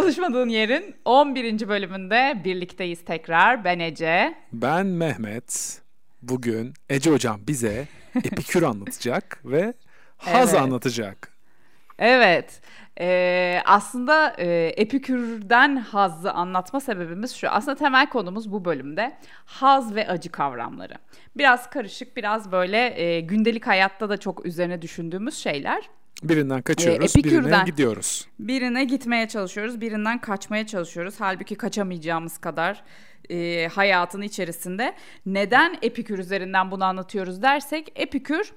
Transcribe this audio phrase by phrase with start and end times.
[0.00, 1.68] Çalışmadığın Yer'in 11.
[1.68, 3.64] bölümünde birlikteyiz tekrar.
[3.64, 4.34] Ben Ece.
[4.52, 5.80] Ben Mehmet.
[6.22, 7.86] Bugün Ece Hocam bize
[8.16, 9.74] Epikür anlatacak ve
[10.16, 10.62] Haz Evet.
[10.62, 11.32] anlatacak.
[11.98, 12.60] Evet.
[13.00, 17.48] Ee, aslında e, Epikür'den hazzı anlatma sebebimiz şu.
[17.50, 20.94] Aslında temel konumuz bu bölümde haz ve acı kavramları.
[21.36, 25.82] Biraz karışık, biraz böyle e, gündelik hayatta da çok üzerine düşündüğümüz şeyler.
[26.22, 27.44] Birinden kaçıyoruz, Ee, Epikür'den.
[27.44, 28.26] birine gidiyoruz.
[28.38, 31.14] Birine gitmeye çalışıyoruz, birinden kaçmaya çalışıyoruz.
[31.18, 32.82] Halbuki kaçamayacağımız kadar
[33.30, 34.94] e, hayatın içerisinde.
[35.26, 38.52] Neden Epikür üzerinden bunu anlatıyoruz dersek, Epikür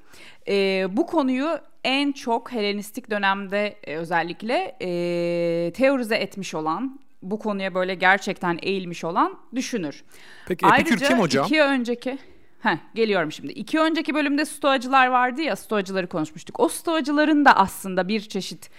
[0.48, 7.74] e, bu konuyu en çok Helenistik dönemde e, özellikle e, teorize etmiş olan, bu konuya
[7.76, 10.04] böyle gerçekten eğilmiş olan düşünür.
[10.48, 11.46] Peki Epikür Ayrıca kim hocam?
[11.46, 12.18] iki önceki...
[12.60, 13.52] Heh, geliyorum şimdi.
[13.52, 16.60] İki önceki bölümde stoacılar vardı ya, stoacıları konuşmuştuk.
[16.60, 18.70] O stoacıların da aslında bir çeşit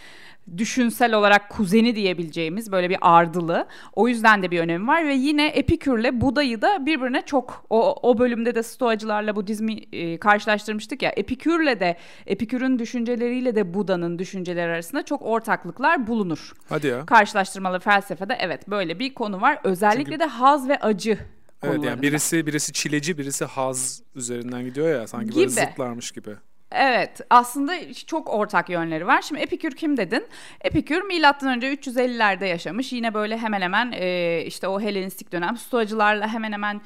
[0.57, 3.67] düşünsel olarak kuzeni diyebileceğimiz böyle bir ardılı.
[3.93, 8.19] O yüzden de bir önemi var ve yine Epikür'le Buda'yı da birbirine çok o, o
[8.19, 11.11] bölümde de stoacılarla Budizmi e, karşılaştırmıştık ya.
[11.11, 16.53] Epikür'le de Epikür'ün düşünceleriyle de Buda'nın düşünceleri arasında çok ortaklıklar bulunur.
[16.69, 17.07] Hadi ya.
[17.07, 19.59] Karşılaştırmalı felsefede evet böyle bir konu var.
[19.65, 21.19] Özellikle de haz ve acı
[21.63, 21.87] Evet konularında.
[21.87, 25.51] yani birisi birisi çileci, birisi haz üzerinden gidiyor ya sanki böyle Gibi.
[25.51, 26.31] zıtlarmış gibi.
[26.73, 29.23] Evet aslında çok ortak yönleri var.
[29.23, 30.27] Şimdi Epikür kim dedin?
[30.61, 32.93] Epikür milattan önce 350'lerde yaşamış.
[32.93, 36.81] Yine böyle hemen hemen e, işte o Helenistik dönem Stoacılarla hemen hemen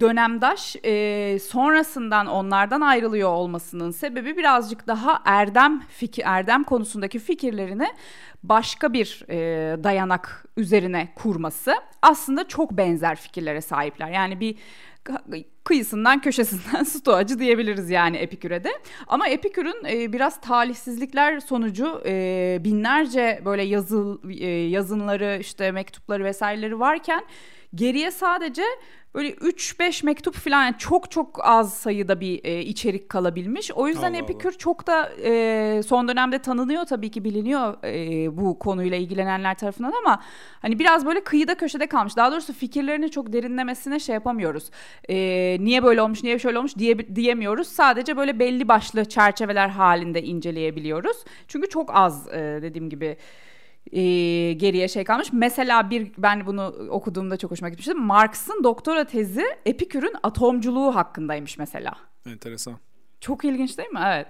[0.00, 0.76] dönemdaş.
[0.84, 7.86] E, sonrasından onlardan ayrılıyor olmasının sebebi birazcık daha erdem fikir erdem konusundaki fikirlerini
[8.42, 9.38] başka bir e,
[9.84, 11.74] dayanak üzerine kurması.
[12.02, 14.10] Aslında çok benzer fikirlere sahipler.
[14.10, 14.56] Yani bir
[15.64, 18.62] kıyısından köşesinden stoacı diyebiliriz yani Epikür'e.
[19.06, 26.80] Ama Epikür'ün e, biraz talihsizlikler sonucu e, binlerce böyle yazı e, yazınları işte mektupları vesaireleri
[26.80, 27.24] varken
[27.74, 28.62] geriye sadece
[29.14, 33.70] böyle 3-5 mektup falan yani çok çok az sayıda bir e, içerik kalabilmiş.
[33.72, 34.16] O yüzden Allah Allah.
[34.16, 39.92] Epikür çok da e, son dönemde tanınıyor tabii ki biliniyor e, bu konuyla ilgilenenler tarafından
[40.04, 40.22] ama
[40.62, 42.16] hani biraz böyle kıyıda köşede kalmış.
[42.16, 44.70] Daha doğrusu fikirlerini çok derinlemesine şey yapamıyoruz.
[45.08, 45.16] E,
[45.60, 47.68] niye böyle olmuş, niye şöyle olmuş diye diyemiyoruz.
[47.68, 51.16] Sadece böyle belli başlı çerçeveler halinde inceleyebiliyoruz.
[51.48, 53.16] Çünkü çok az e, dediğim gibi
[53.92, 54.02] e,
[54.52, 55.28] geriye şey kalmış.
[55.32, 57.94] Mesela bir ben bunu okuduğumda çok hoşuma gitmişti.
[57.94, 61.92] Marx'ın doktora tezi Epikür'ün atomculuğu hakkındaymış mesela.
[62.26, 62.74] Enteresan.
[63.20, 64.00] Çok ilginç değil mi?
[64.06, 64.26] Evet.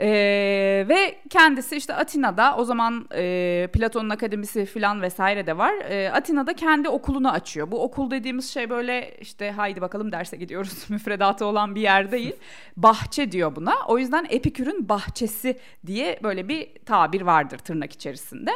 [0.00, 5.74] Ee, ve kendisi işte Atina'da o zaman e, Platon'un akademisi falan vesaire de var.
[5.88, 7.70] Ee, Atina'da kendi okulunu açıyor.
[7.70, 12.36] Bu okul dediğimiz şey böyle işte haydi bakalım derse gidiyoruz müfredatı olan bir yer değil.
[12.76, 13.74] Bahçe diyor buna.
[13.88, 18.50] O yüzden Epikür'ün bahçesi diye böyle bir tabir vardır tırnak içerisinde.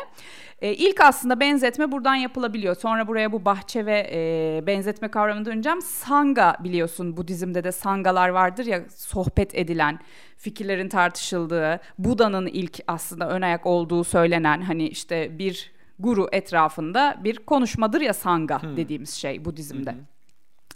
[0.60, 2.76] Ee, ilk aslında benzetme buradan yapılabiliyor.
[2.76, 5.82] Sonra buraya bu bahçe ve e, benzetme kavramını döneceğim.
[5.82, 9.98] Sanga biliyorsun Budizm'de de sangalar vardır ya sohbet edilen
[10.38, 17.36] fikirlerin tartışıldığı, Buda'nın ilk aslında ön ayak olduğu söylenen hani işte bir guru etrafında bir
[17.36, 19.94] konuşmadır ya sanga dediğimiz şey Budizm'de.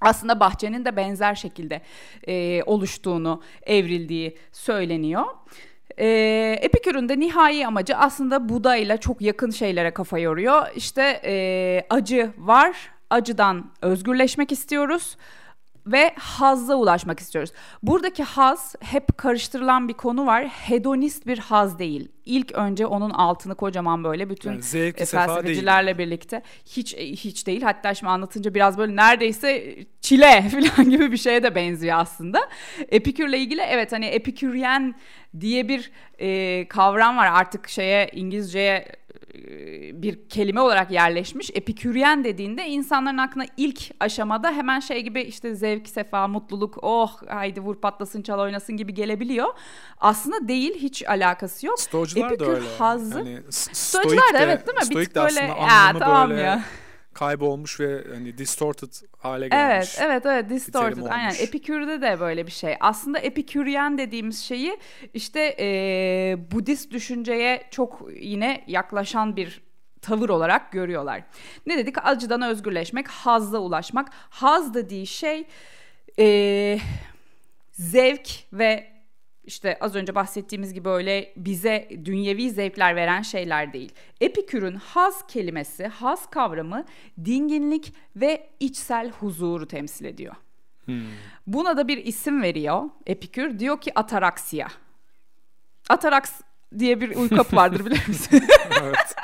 [0.01, 1.81] Aslında bahçenin de benzer şekilde
[2.29, 5.25] e, oluştuğunu, evrildiği söyleniyor.
[5.99, 6.07] E,
[6.63, 10.67] Epikür'ün de nihai amacı aslında Buda ile çok yakın şeylere kafa yoruyor.
[10.77, 15.17] İşte e, acı var, acıdan özgürleşmek istiyoruz
[15.87, 17.53] ve hazza ulaşmak istiyoruz.
[17.83, 20.47] Buradaki haz hep karıştırılan bir konu var.
[20.47, 22.09] Hedonist bir haz değil.
[22.25, 27.47] İlk önce onun altını kocaman böyle bütün Yani zevk, e, felsefecilerle birlikte hiç e, hiç
[27.47, 27.63] değil.
[27.63, 32.49] Hatta şimdi anlatınca biraz böyle neredeyse çile falan gibi bir şeye de benziyor aslında.
[32.89, 34.95] Epikürle ilgili evet hani epiküryen
[35.41, 39.02] diye bir e, kavram var artık şeye İngilizceye e,
[40.03, 41.51] bir kelime olarak yerleşmiş.
[41.55, 47.61] Epiküryen dediğinde insanların aklına ilk aşamada hemen şey gibi işte zevk, sefa, mutluluk, oh haydi
[47.61, 49.49] vur patlasın çal oynasın gibi gelebiliyor.
[49.99, 51.81] Aslında değil hiç alakası yok.
[51.81, 52.67] Stoacılar da Epikür öyle.
[52.79, 54.85] hazzı- Hani s- Stoacılar stoik da evet değil mi?
[54.85, 56.63] Stoik de böyle aslında ya anlamı tamam böyle ya.
[57.15, 59.95] Kaybolmuş ve hani distorted hale gelmiş.
[59.99, 61.07] Evet, evet, evet, distorted.
[61.11, 61.35] Aynen.
[61.41, 62.77] Epikür'de de böyle bir şey.
[62.81, 64.79] Aslında epiküryen dediğimiz şeyi
[65.15, 69.63] işte eee, Budist düşünceye çok yine yaklaşan bir
[70.03, 71.23] tavır olarak görüyorlar.
[71.67, 71.97] Ne dedik?
[72.07, 74.09] Acıdan özgürleşmek, hazza ulaşmak.
[74.13, 75.47] Haz dediği şey
[76.19, 76.79] eee,
[77.73, 78.92] zevk ve
[79.45, 83.93] işte az önce bahsettiğimiz gibi öyle bize dünyevi zevkler veren şeyler değil.
[84.21, 86.85] Epikür'ün haz kelimesi, haz kavramı
[87.25, 90.35] dinginlik ve içsel huzuru temsil ediyor.
[91.47, 93.59] Buna da bir isim veriyor Epikür.
[93.59, 94.69] Diyor ki ataraksiya.
[95.89, 96.41] Ataraks
[96.79, 98.45] diye bir uyku vardır bilir misin?
[98.83, 99.15] evet.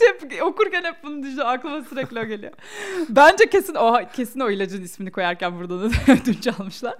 [0.00, 1.50] Hep okurken hep bunu düşünüyorum.
[1.52, 2.52] Aklıma sürekli o geliyor.
[3.08, 6.94] Bence kesin o kesin o ilacın ismini koyarken burada da ödünç çalmışlar.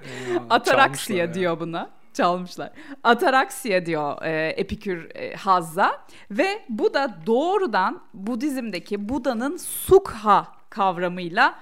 [0.51, 2.71] Ataraksiya diyor buna çalmışlar.
[3.03, 11.55] Ataraksiya diyor e, Epikür e, Hazza ve bu da doğrudan Budizm'deki Buda'nın sukha kavramıyla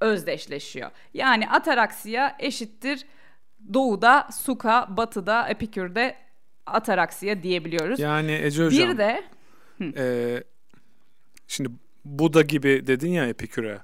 [0.00, 0.90] özdeşleşiyor.
[1.14, 3.06] Yani ataraksiya eşittir
[3.74, 6.16] doğuda sukha, batıda Epikür'de
[6.66, 8.00] ataraksiya diyebiliyoruz.
[8.00, 8.88] Yani Ece Hocam.
[8.88, 9.22] Bir de
[9.96, 10.44] e,
[11.50, 11.70] şimdi
[12.04, 13.78] Buda gibi dedin ya Epikür'e.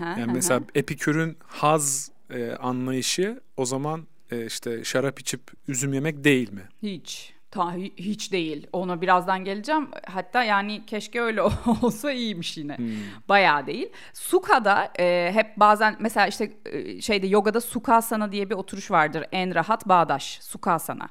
[0.00, 6.52] yani mesela Epikür'ün haz e, anlayışı o zaman e, işte şarap içip üzüm yemek değil
[6.52, 6.62] mi?
[6.82, 7.32] Hiç.
[7.50, 8.66] Ta, hiç değil.
[8.72, 9.88] Ona birazdan geleceğim.
[10.06, 11.42] Hatta yani keşke öyle
[11.82, 12.78] olsa iyiymiş yine.
[12.78, 12.86] Hmm.
[13.28, 13.88] Bayağı değil.
[14.12, 19.24] Suka'da e, hep bazen mesela işte e, şeyde yogada Sukasana diye bir oturuş vardır.
[19.32, 20.38] En rahat bağdaş.
[20.42, 21.08] Sukasana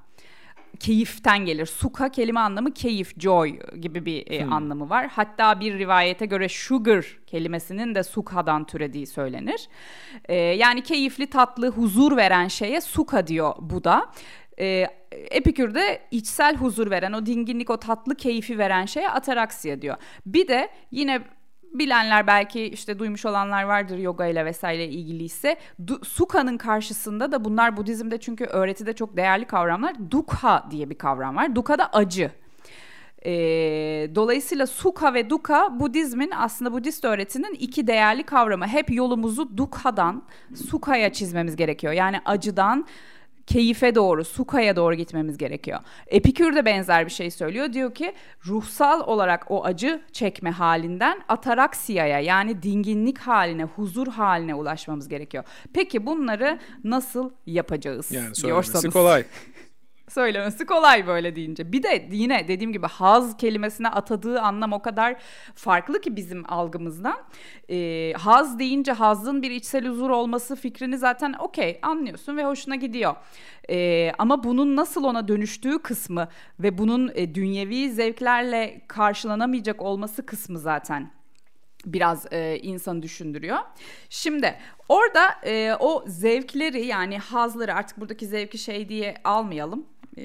[0.82, 1.66] keyiften gelir.
[1.66, 4.54] Suka kelime anlamı keyif, joy gibi bir e, hmm.
[4.54, 5.08] anlamı var.
[5.08, 9.68] Hatta bir rivayete göre sugar kelimesinin de sukhadan türediği söylenir.
[10.26, 14.12] E, yani keyifli, tatlı, huzur veren şeye suka diyor Buda.
[14.60, 19.98] E, Epikür'de içsel huzur veren, o dinginlik, o tatlı keyfi veren şeye ataraksiya diyor.
[20.26, 21.22] Bir de yine
[21.74, 25.58] bilenler belki işte duymuş olanlar vardır yoga ile vesaire ilgiliyse.
[25.86, 29.96] Du- Sukha'nın karşısında da bunlar Budizm'de çünkü öğretide çok değerli kavramlar.
[30.12, 31.56] Dukha diye bir kavram var.
[31.56, 32.32] Dukha da acı.
[33.26, 33.32] E,
[34.16, 38.68] dolayısıyla Sukha ve Dukkha Budizmin aslında Budist öğretinin iki değerli kavramı.
[38.68, 40.24] Hep yolumuzu Dukha'dan
[40.70, 41.94] Sukha'ya çizmemiz gerekiyor.
[41.94, 42.86] Yani acıdan
[43.48, 45.80] keyife doğru, sukaya doğru gitmemiz gerekiyor.
[46.08, 47.74] Epikür de benzer bir şey söylüyor.
[47.74, 48.14] Diyor ki
[48.48, 55.44] ruhsal olarak o acı çekme halinden ataraksiyaya yani dinginlik haline, huzur haline ulaşmamız gerekiyor.
[55.74, 58.94] Peki bunları nasıl yapacağız yani diyorsanız.
[58.94, 59.24] kolay.
[60.14, 61.72] Söylemesi kolay böyle deyince.
[61.72, 65.16] Bir de yine dediğim gibi haz kelimesine atadığı anlam o kadar
[65.56, 67.18] farklı ki bizim algımızdan.
[67.70, 73.16] Ee, haz deyince hazın bir içsel huzur olması fikrini zaten okey anlıyorsun ve hoşuna gidiyor.
[73.70, 76.28] Ee, ama bunun nasıl ona dönüştüğü kısmı
[76.60, 81.12] ve bunun e, dünyevi zevklerle karşılanamayacak olması kısmı zaten
[81.86, 83.58] biraz e, insanı düşündürüyor.
[84.10, 84.56] Şimdi
[84.90, 89.86] orada e, o zevkleri yani hazları artık buradaki zevki şey diye almayalım
[90.18, 90.24] e,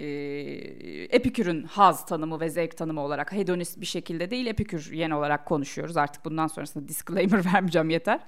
[1.11, 5.97] Epikür'ün haz tanımı ve zevk tanımı olarak hedonist bir şekilde değil Epikür yen olarak konuşuyoruz.
[5.97, 8.21] Artık bundan sonrasında disclaimer vermeyeceğim yeter.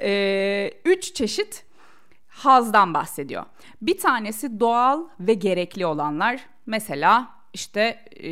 [0.00, 1.64] E, üç çeşit
[2.28, 3.44] hazdan bahsediyor.
[3.82, 6.46] Bir tanesi doğal ve gerekli olanlar.
[6.66, 8.30] Mesela işte e,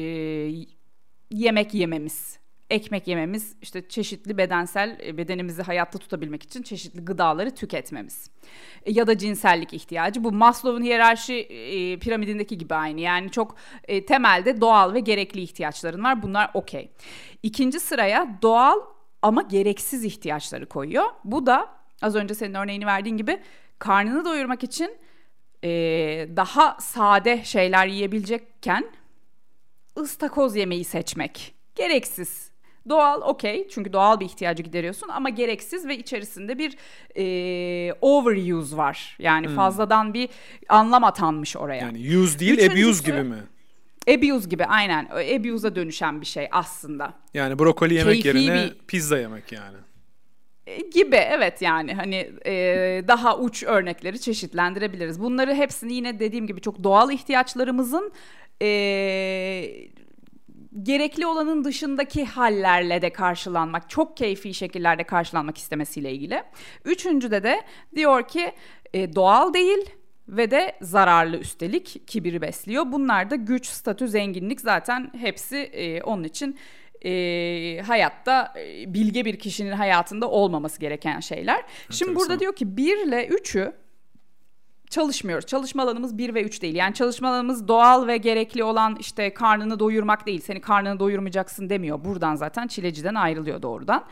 [1.31, 2.42] yemek yememiz
[2.73, 8.31] ekmek yememiz, işte çeşitli bedensel e, bedenimizi hayatta tutabilmek için çeşitli gıdaları tüketmemiz.
[8.83, 10.25] E, ya da cinsellik ihtiyacı.
[10.25, 13.01] Bu Maslow'un hiyerarşi e, piramidindeki gibi aynı.
[13.01, 13.57] Yani çok
[13.89, 16.23] e, temelde doğal ve gerekli ihtiyaçların var.
[16.23, 16.93] Bunlar okey.
[17.43, 18.81] İkinci sıraya doğal
[19.23, 21.05] ama gereksiz ihtiyaçları koyuyor.
[21.25, 21.69] Bu da
[22.03, 23.41] az önce senin örneğini verdiğin gibi
[23.79, 24.91] karnını doyurmak için
[25.65, 25.71] e,
[26.37, 28.91] daha sade şeyler yiyebilecekken
[29.99, 31.55] ıstakoz yemeği seçmek.
[31.75, 32.52] Gereksiz
[32.89, 36.77] Doğal okey çünkü doğal bir ihtiyacı gideriyorsun ama gereksiz ve içerisinde bir
[37.17, 39.17] e, overuse var.
[39.19, 39.57] Yani hmm.
[39.57, 40.29] fazladan bir
[40.69, 41.83] anlam atanmış oraya.
[41.83, 43.39] Yani use değil Üçüncüsü, abuse gibi mi?
[44.09, 45.05] Abuse gibi aynen.
[45.07, 47.15] Abuse'a dönüşen bir şey aslında.
[47.35, 48.87] Yani brokoli yemek Keyfi yerine bir...
[48.87, 49.77] pizza yemek yani
[50.67, 52.55] e, gibi evet yani hani e,
[53.09, 55.21] daha uç örnekleri çeşitlendirebiliriz.
[55.21, 58.13] Bunları hepsini yine dediğim gibi çok doğal ihtiyaçlarımızın
[58.63, 58.69] e,
[60.83, 66.43] gerekli olanın dışındaki hallerle de karşılanmak, çok keyfi şekillerde karşılanmak istemesiyle ilgili.
[66.85, 67.63] Üçüncüde de
[67.97, 68.53] diyor ki
[68.95, 69.91] e, doğal değil
[70.29, 72.85] ve de zararlı üstelik kibiri besliyor.
[72.93, 76.59] Bunlar da güç, statü, zenginlik zaten hepsi e, onun için
[77.05, 81.63] e, hayatta e, bilge bir kişinin hayatında olmaması gereken şeyler.
[81.91, 83.82] Şimdi burada diyor ki 1 ile 3'ü
[84.93, 85.47] çalışmıyoruz.
[85.47, 86.75] Çalışma alanımız 1 ve 3 değil.
[86.75, 90.41] Yani çalışma alanımız doğal ve gerekli olan işte karnını doyurmak değil.
[90.41, 92.05] Seni karnını doyurmayacaksın demiyor.
[92.05, 94.05] Buradan zaten çileciden ayrılıyor doğrudan.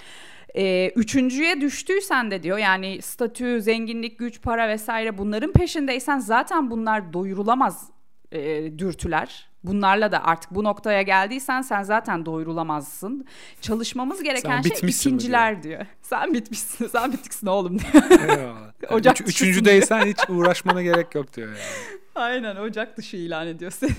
[0.57, 7.13] Ee, üçüncüye düştüysen de diyor yani statü, zenginlik, güç, para vesaire bunların peşindeysen zaten bunlar
[7.13, 7.91] doyurulamaz
[8.33, 13.27] e, dürtüler Bunlarla da artık bu noktaya geldiysen sen zaten doyurulamazsın.
[13.61, 15.79] Çalışmamız gereken şey ikinciler diyor.
[15.79, 15.87] diyor.
[16.03, 18.70] Sen bitmişsin, sen bittiksin oğlum diyor.
[18.89, 21.99] Ocak üç, üçüncüdeysen hiç uğraşmana gerek yok diyor yani.
[22.15, 23.91] Aynen ocak dışı ilan ediyor seni.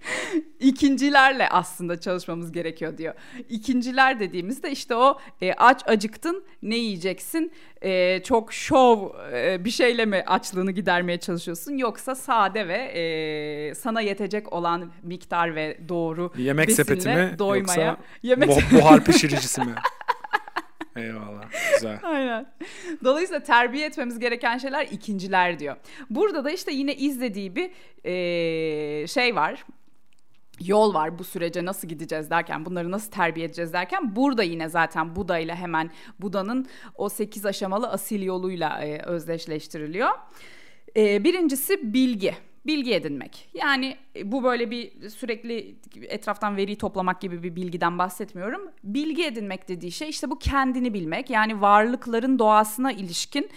[0.60, 3.14] İkincilerle aslında çalışmamız gerekiyor diyor.
[3.48, 7.52] İkinciler dediğimizde işte o e, aç acıktın ne yiyeceksin?
[7.82, 11.76] E, çok şov e, bir şeyle mi açlığını gidermeye çalışıyorsun?
[11.76, 17.86] Yoksa sade ve e, sana yetecek olan miktar ve doğru Yemek sepeti mi doymaya.
[17.86, 18.48] Yoksa yemek...
[18.72, 19.74] buhar pişiricisi mi?
[20.96, 21.44] Eyvallah.
[21.74, 21.98] Güzel.
[22.02, 22.46] Aynen.
[23.04, 25.76] Dolayısıyla terbiye etmemiz gereken şeyler ikinciler diyor.
[26.10, 27.70] Burada da işte yine izlediği bir
[28.04, 29.64] e, şey var
[30.60, 35.16] yol var bu sürece nasıl gideceğiz derken bunları nasıl terbiye edeceğiz derken burada yine zaten
[35.16, 40.10] Buda ile hemen Buda'nın o 8 aşamalı asil yoluyla e, özdeşleştiriliyor.
[40.96, 42.34] E, birincisi bilgi
[42.66, 43.48] bilgi edinmek.
[43.54, 48.70] Yani e, bu böyle bir sürekli etraftan veri toplamak gibi bir bilgiden bahsetmiyorum.
[48.84, 51.30] Bilgi edinmek dediği şey işte bu kendini bilmek.
[51.30, 53.50] Yani varlıkların doğasına ilişkin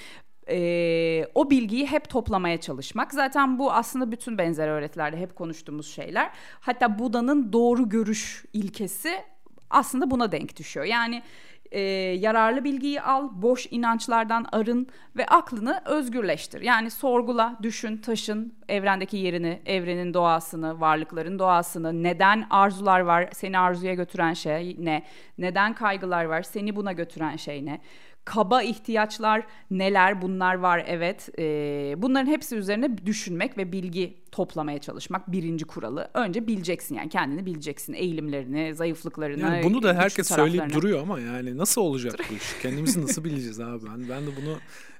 [0.49, 3.13] e, o bilgiyi hep toplamaya çalışmak.
[3.13, 6.31] Zaten bu aslında bütün benzer öğretilerde hep konuştuğumuz şeyler.
[6.59, 9.21] Hatta Buda'nın doğru görüş ilkesi
[9.69, 10.85] aslında buna denk düşüyor.
[10.85, 11.23] Yani
[11.71, 11.79] e,
[12.19, 16.61] yararlı bilgiyi al, boş inançlardan arın ve aklını özgürleştir.
[16.61, 23.93] Yani sorgula, düşün, taşın evrendeki yerini, evrenin doğasını, varlıkların doğasını, neden arzular var, seni arzuya
[23.93, 25.03] götüren şey ne,
[25.37, 27.81] neden kaygılar var, seni buna götüren şey ne,
[28.25, 30.21] kaba ihtiyaçlar neler?
[30.21, 31.29] Bunlar var evet.
[31.39, 36.09] Ee, bunların hepsi üzerine düşünmek ve bilgi toplamaya çalışmak birinci kuralı.
[36.13, 41.57] Önce bileceksin yani kendini bileceksin eğilimlerini zayıflıklarını yani bunu da herkes söyleyip duruyor ama yani
[41.57, 42.61] nasıl olacak bu iş?
[42.61, 43.85] Kendimizi nasıl bileceğiz abi?
[43.85, 44.57] Ben, ben de bunu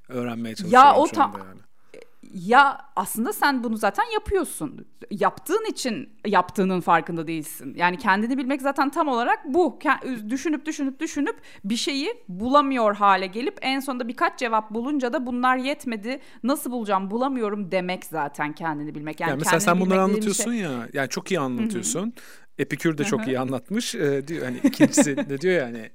[0.09, 1.61] öğrenmeye çalışıyorum ya o tam yani
[2.35, 4.85] ya aslında sen bunu zaten yapıyorsun.
[5.11, 7.73] Yaptığın için yaptığının farkında değilsin.
[7.75, 9.79] Yani kendini bilmek zaten tam olarak bu.
[10.29, 15.57] Düşünüp düşünüp düşünüp bir şeyi bulamıyor hale gelip en sonunda birkaç cevap bulunca da bunlar
[15.57, 16.19] yetmedi.
[16.43, 19.19] Nasıl bulacağım bulamıyorum demek zaten kendini bilmek.
[19.19, 20.61] Yani, yani mesela sen bunları anlatıyorsun şey...
[20.61, 20.87] ya.
[20.93, 22.01] Yani çok iyi anlatıyorsun.
[22.01, 22.11] Hı-hı.
[22.57, 23.95] Epikür de çok iyi anlatmış.
[23.95, 25.89] Ee, diyor hani ikincisi de diyor yani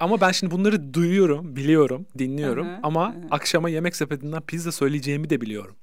[0.00, 3.14] ama ben şimdi bunları duyuyorum, biliyorum, dinliyorum hı hı, ama hı.
[3.30, 5.76] akşama yemek sepetinden pizza söyleyeceğimi de biliyorum.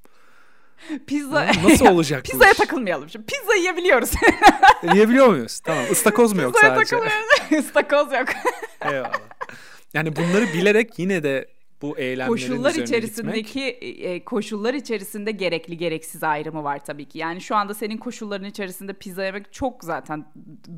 [1.08, 3.26] Pizza nasıl olacak Pizzaya takılmayalım şimdi.
[3.26, 4.12] Pizza yiyebiliyoruz.
[4.84, 5.60] E, yiyebiliyor muyuz?
[5.60, 5.84] Tamam.
[5.92, 6.98] Istakoz mu yok Pizzaya sadece?
[7.58, 8.28] Istakoz yok.
[8.86, 9.12] Eyvallah.
[9.94, 11.48] Yani bunları bilerek yine de
[11.82, 17.20] bu eylemlerin koşullar içerisindeki e, koşullar içerisinde gerekli gereksiz ayrımı var tabii ki.
[17.20, 20.26] Yani şu anda senin koşulların içerisinde pizza yemek çok zaten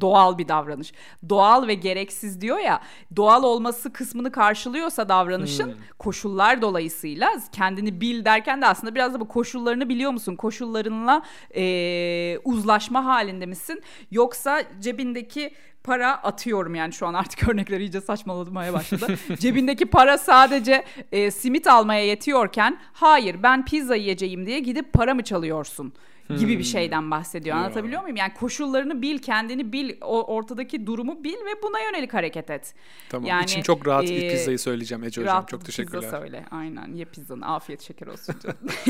[0.01, 0.93] doğal bir davranış.
[1.29, 2.81] Doğal ve gereksiz diyor ya.
[3.15, 5.75] Doğal olması kısmını karşılıyorsa davranışın hmm.
[5.99, 10.35] koşullar dolayısıyla kendini bil derken de aslında biraz da bu koşullarını biliyor musun?
[10.35, 11.23] Koşullarınla
[11.55, 13.81] e, uzlaşma halinde misin?
[14.11, 15.51] Yoksa cebindeki
[15.83, 19.15] para atıyorum yani şu an artık örnekleri iyice saçmalamaya başladı.
[19.39, 25.23] Cebindeki para sadece e, simit almaya yetiyorken hayır ben pizza yiyeceğim diye gidip para mı
[25.23, 25.93] çalıyorsun?
[26.37, 26.63] gibi bir hmm.
[26.63, 27.57] şeyden bahsediyor.
[27.57, 28.17] Anlatabiliyor muyum?
[28.17, 32.73] Yani koşullarını bil, kendini bil, o ortadaki durumu bil ve buna yönelik hareket et.
[33.09, 33.29] Tamam.
[33.29, 35.45] Yani, İçim çok rahat e, pizzayı söyleyeceğim Ece hocam.
[35.45, 36.01] Çok teşekkürler.
[36.01, 36.45] Pizza söyle.
[36.51, 36.93] Aynen.
[36.93, 37.45] Ye pizzanı.
[37.45, 38.35] Afiyet şeker olsun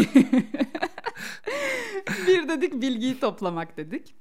[2.27, 4.15] bir dedik bilgiyi toplamak dedik.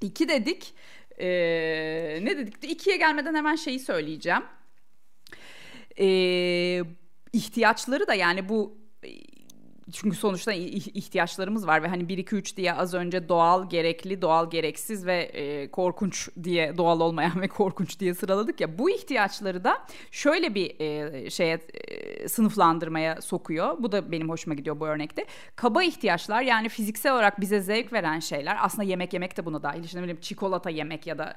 [0.00, 0.74] İki dedik
[1.18, 2.64] ee, ne dedik?
[2.64, 4.42] İkiye gelmeden hemen şeyi söyleyeceğim.
[5.98, 6.82] Ee,
[7.32, 8.78] ihtiyaçları da yani bu
[9.92, 14.50] çünkü sonuçta ihtiyaçlarımız var ve hani 1 2 3 diye az önce doğal, gerekli, doğal,
[14.50, 18.78] gereksiz ve e, korkunç diye doğal olmayan ve korkunç diye sıraladık ya.
[18.78, 19.78] Bu ihtiyaçları da
[20.10, 23.76] şöyle bir e, şeye e, sınıflandırmaya sokuyor.
[23.82, 25.26] Bu da benim hoşuma gidiyor bu örnekte.
[25.56, 28.58] Kaba ihtiyaçlar yani fiziksel olarak bize zevk veren şeyler.
[28.60, 29.84] Aslında yemek yemek de buna dahil.
[29.84, 31.36] İşte bileyim çikolata yemek ya da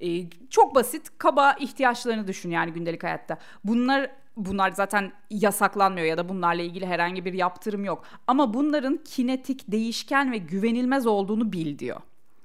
[0.00, 0.08] e,
[0.50, 3.38] çok basit kaba ihtiyaçlarını düşün yani gündelik hayatta.
[3.64, 8.04] Bunlar bunlar zaten yasaklanmıyor ya da bunlarla ilgili herhangi bir yaptırım yok.
[8.26, 12.00] Ama bunların kinetik, değişken ve güvenilmez olduğunu bil diyor.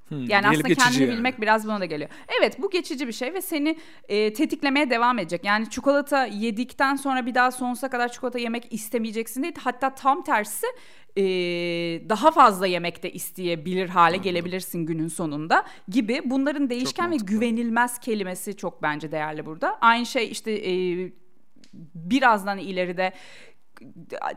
[0.07, 1.11] Hmm, yani aslında kendini yani.
[1.11, 2.09] bilmek biraz buna da geliyor.
[2.39, 3.77] Evet bu geçici bir şey ve seni
[4.09, 5.45] e, tetiklemeye devam edecek.
[5.45, 9.55] Yani çikolata yedikten sonra bir daha sonsuza kadar çikolata yemek istemeyeceksin değil.
[9.63, 10.67] Hatta tam tersi
[11.17, 11.23] e,
[12.09, 14.23] daha fazla yemek de isteyebilir hale Anladım.
[14.23, 16.21] gelebilirsin günün sonunda gibi.
[16.25, 19.77] Bunların değişken ve güvenilmez kelimesi çok bence değerli burada.
[19.81, 20.73] Aynı şey işte e,
[21.95, 23.13] birazdan ileride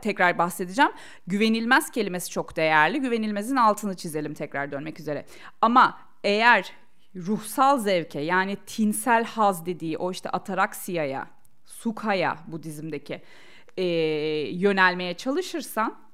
[0.01, 0.91] tekrar bahsedeceğim.
[1.27, 3.01] Güvenilmez kelimesi çok değerli.
[3.01, 5.25] Güvenilmezin altını çizelim tekrar dönmek üzere.
[5.61, 6.73] Ama eğer
[7.15, 11.27] ruhsal zevke yani tinsel haz dediği o işte ataraksiyaya,
[11.65, 13.21] sukaya bu dizimdeki
[13.77, 13.83] e,
[14.51, 16.06] yönelmeye çalışırsan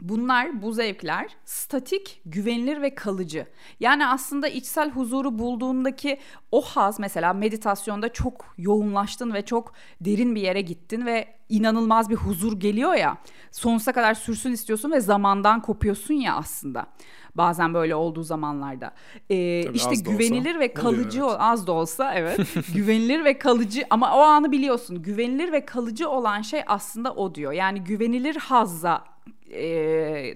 [0.00, 3.46] Bunlar, bu zevkler statik, güvenilir ve kalıcı.
[3.80, 6.18] Yani aslında içsel huzuru bulduğundaki
[6.52, 12.16] o haz mesela meditasyonda çok yoğunlaştın ve çok derin bir yere gittin ve inanılmaz bir
[12.16, 13.18] huzur geliyor ya.
[13.50, 16.86] Sonsuza kadar sürsün istiyorsun ve zamandan kopuyorsun ya aslında.
[17.34, 18.92] Bazen böyle olduğu zamanlarda.
[19.30, 21.40] Ee, Tabii işte güvenilir ve kalıcı oluyor, evet.
[21.40, 22.38] az da olsa evet.
[22.74, 25.02] güvenilir ve kalıcı ama o anı biliyorsun.
[25.02, 27.52] Güvenilir ve kalıcı olan şey aslında o diyor.
[27.52, 29.13] Yani güvenilir hazza
[29.52, 29.62] e,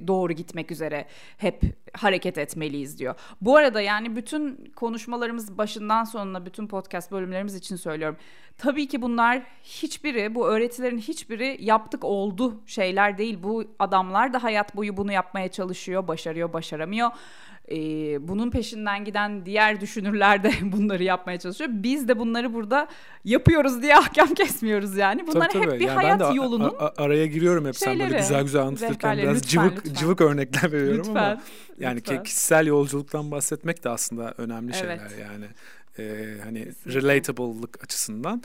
[0.07, 1.07] doğru gitmek üzere
[1.39, 3.15] hep hareket etmeliyiz diyor.
[3.41, 8.17] Bu arada yani bütün konuşmalarımız başından sonuna bütün podcast bölümlerimiz için söylüyorum.
[8.59, 13.43] Tabii ki bunlar hiçbiri bu öğretilerin hiçbiri yaptık oldu şeyler değil.
[13.43, 17.11] Bu adamlar da hayat boyu bunu yapmaya çalışıyor, başarıyor, başaramıyor
[17.71, 17.77] e,
[18.29, 21.71] bunun peşinden giden diğer düşünürler de bunları yapmaya çalışıyor.
[21.73, 22.89] Biz de bunları burada
[23.25, 25.27] yapıyoruz diye ahkam kesmiyoruz yani.
[25.27, 25.81] Bunlar tabii, hep tabii.
[25.81, 28.43] bir yani hayat ben de yolunun a- a- araya giriyorum hep şeyleri, sen böyle güzel
[28.43, 29.95] güzel anlatırken biraz lütfen, cıvık lütfen.
[29.95, 31.43] cıvık örnekler veriyorum lütfen, ama
[31.79, 32.23] yani lütfen.
[32.23, 35.01] kişisel yolculuktan bahsetmek de aslında önemli evet.
[35.01, 35.45] şeyler yani.
[35.99, 37.01] Ee, hani Kesinlikle.
[37.03, 38.43] relatable'lık açısından.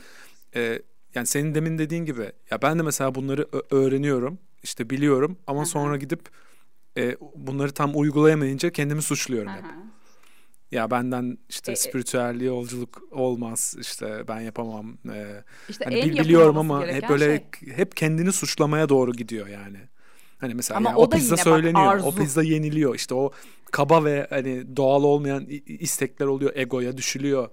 [0.56, 0.82] Ee,
[1.14, 5.66] yani senin demin dediğin gibi ya ben de mesela bunları öğreniyorum işte biliyorum ama Hı-hı.
[5.66, 6.20] sonra gidip
[6.96, 9.56] e, bunları tam uygulayamayınca kendimi suçluyorum Aha.
[9.56, 9.64] hep.
[10.70, 14.98] Ya benden işte e, e, spiritüelliğe yolculuk olmaz işte ben yapamam.
[15.12, 17.74] E, işte hani bil, biliyorum ama hep böyle şey.
[17.74, 19.78] hep kendini suçlamaya doğru gidiyor yani.
[20.38, 22.94] Hani mesela Ama yani o, o pizza söyleniyor, bak, o pizza yeniliyor.
[22.94, 23.32] İşte o
[23.70, 27.48] kaba ve hani doğal olmayan istekler oluyor, egoya düşülüyor.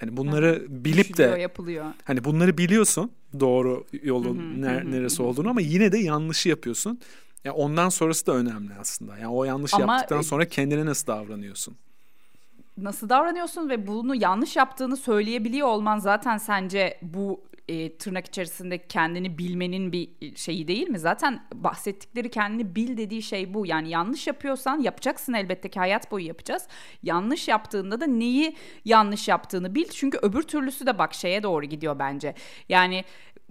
[0.00, 1.84] Hani bunları bilip de yapılıyor.
[2.04, 7.00] Hani bunları biliyorsun doğru yolun ner- neresi olduğunu ama yine de yanlışı yapıyorsun.
[7.44, 9.18] Ya ondan sonrası da önemli aslında.
[9.18, 11.76] Yani o yanlış Ama, yaptıktan sonra kendine nasıl davranıyorsun?
[12.78, 19.38] Nasıl davranıyorsun ve bunu yanlış yaptığını söyleyebiliyor olman zaten sence bu e, tırnak içerisinde kendini
[19.38, 20.98] bilmenin bir şeyi değil mi?
[20.98, 23.66] Zaten bahsettikleri kendini bil dediği şey bu.
[23.66, 26.68] Yani yanlış yapıyorsan yapacaksın elbette ki hayat boyu yapacağız.
[27.02, 29.88] Yanlış yaptığında da neyi yanlış yaptığını bil.
[29.88, 32.34] Çünkü öbür türlüsü de bak şeye doğru gidiyor bence.
[32.68, 33.04] Yani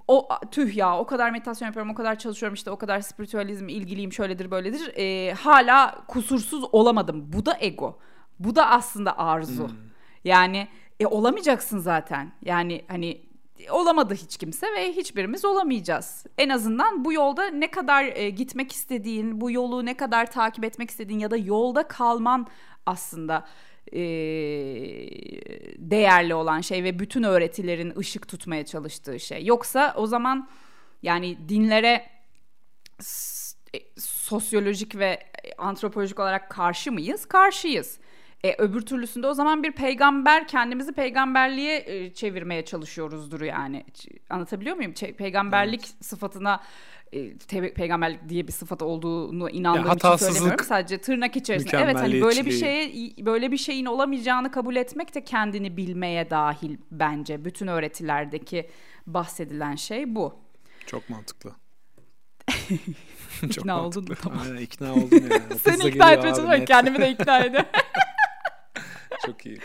[0.07, 4.13] o tüh ya o kadar meditasyon yapıyorum o kadar çalışıyorum işte o kadar spiritüalizm ilgiliyim
[4.13, 4.93] şöyledir böyledir.
[4.97, 7.33] E, hala kusursuz olamadım.
[7.33, 7.99] Bu da ego.
[8.39, 9.67] Bu da aslında arzu.
[9.67, 9.75] Hmm.
[10.23, 10.67] yani
[10.99, 12.31] e, olamayacaksın zaten.
[12.41, 13.21] Yani hani
[13.69, 16.25] olamadı hiç kimse ve hiçbirimiz olamayacağız.
[16.37, 20.89] En azından bu yolda ne kadar e, gitmek istediğin, bu yolu ne kadar takip etmek
[20.89, 22.47] istediğin ya da yolda kalman
[22.85, 23.47] aslında
[23.91, 24.01] e,
[25.77, 29.45] değerli olan şey ve bütün öğretilerin ışık tutmaya çalıştığı şey.
[29.45, 30.49] Yoksa o zaman
[31.03, 32.05] yani dinlere
[33.75, 35.19] e, sosyolojik ve
[35.57, 37.25] antropolojik olarak karşı mıyız?
[37.25, 37.99] Karşıyız.
[38.43, 43.85] E, öbür türlüsünde o zaman bir peygamber kendimizi peygamberliğe e, çevirmeye çalışıyoruzdur yani.
[44.29, 44.91] Anlatabiliyor muyum?
[44.91, 46.05] Ç- peygamberlik evet.
[46.05, 46.63] sıfatına
[47.13, 50.65] e, te- peygamberlik diye bir sıfat olduğunu inandığım ya, için söylemiyorum.
[50.65, 51.77] Sadece tırnak içerisinde.
[51.77, 52.91] Evet hani böyle bir şeye
[53.25, 57.45] böyle bir şeyin olamayacağını kabul etmek de kendini bilmeye dahil bence.
[57.45, 58.69] Bütün öğretilerdeki
[59.07, 60.39] bahsedilen şey bu.
[60.85, 61.51] Çok mantıklı.
[63.41, 64.15] Çok ikna oldun mu?
[64.23, 64.39] Tamam.
[64.43, 65.59] Aynen ikna oldum yani.
[65.63, 66.65] Seni ikna etmeye çalışıyorum.
[66.65, 67.69] Kendimi de ikna ediyorum.
[69.25, 69.59] Çok iyi.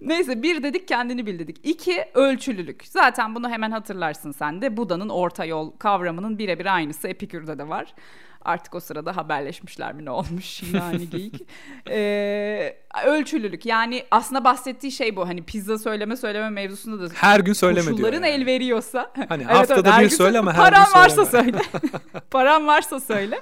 [0.00, 1.56] Neyse bir dedik kendini bil dedik.
[1.62, 2.86] İki ölçülülük.
[2.86, 4.76] Zaten bunu hemen hatırlarsın sen de.
[4.76, 7.94] Buda'nın orta yol kavramının birebir aynısı Epikür'de de var.
[8.44, 11.46] Artık o sırada haberleşmişler mi ne olmuş yani geyik.
[11.88, 15.28] ee, ölçülülük yani aslında bahsettiği şey bu.
[15.28, 18.12] Hani pizza söyleme söyleme mevzusunda da her gün söyleme diyor.
[18.12, 18.26] Yani.
[18.26, 19.12] el veriyorsa.
[19.28, 21.58] Hani evet, haftada evet, bir söyle ama her paran gün varsa söyle.
[22.30, 23.40] paran varsa söyle.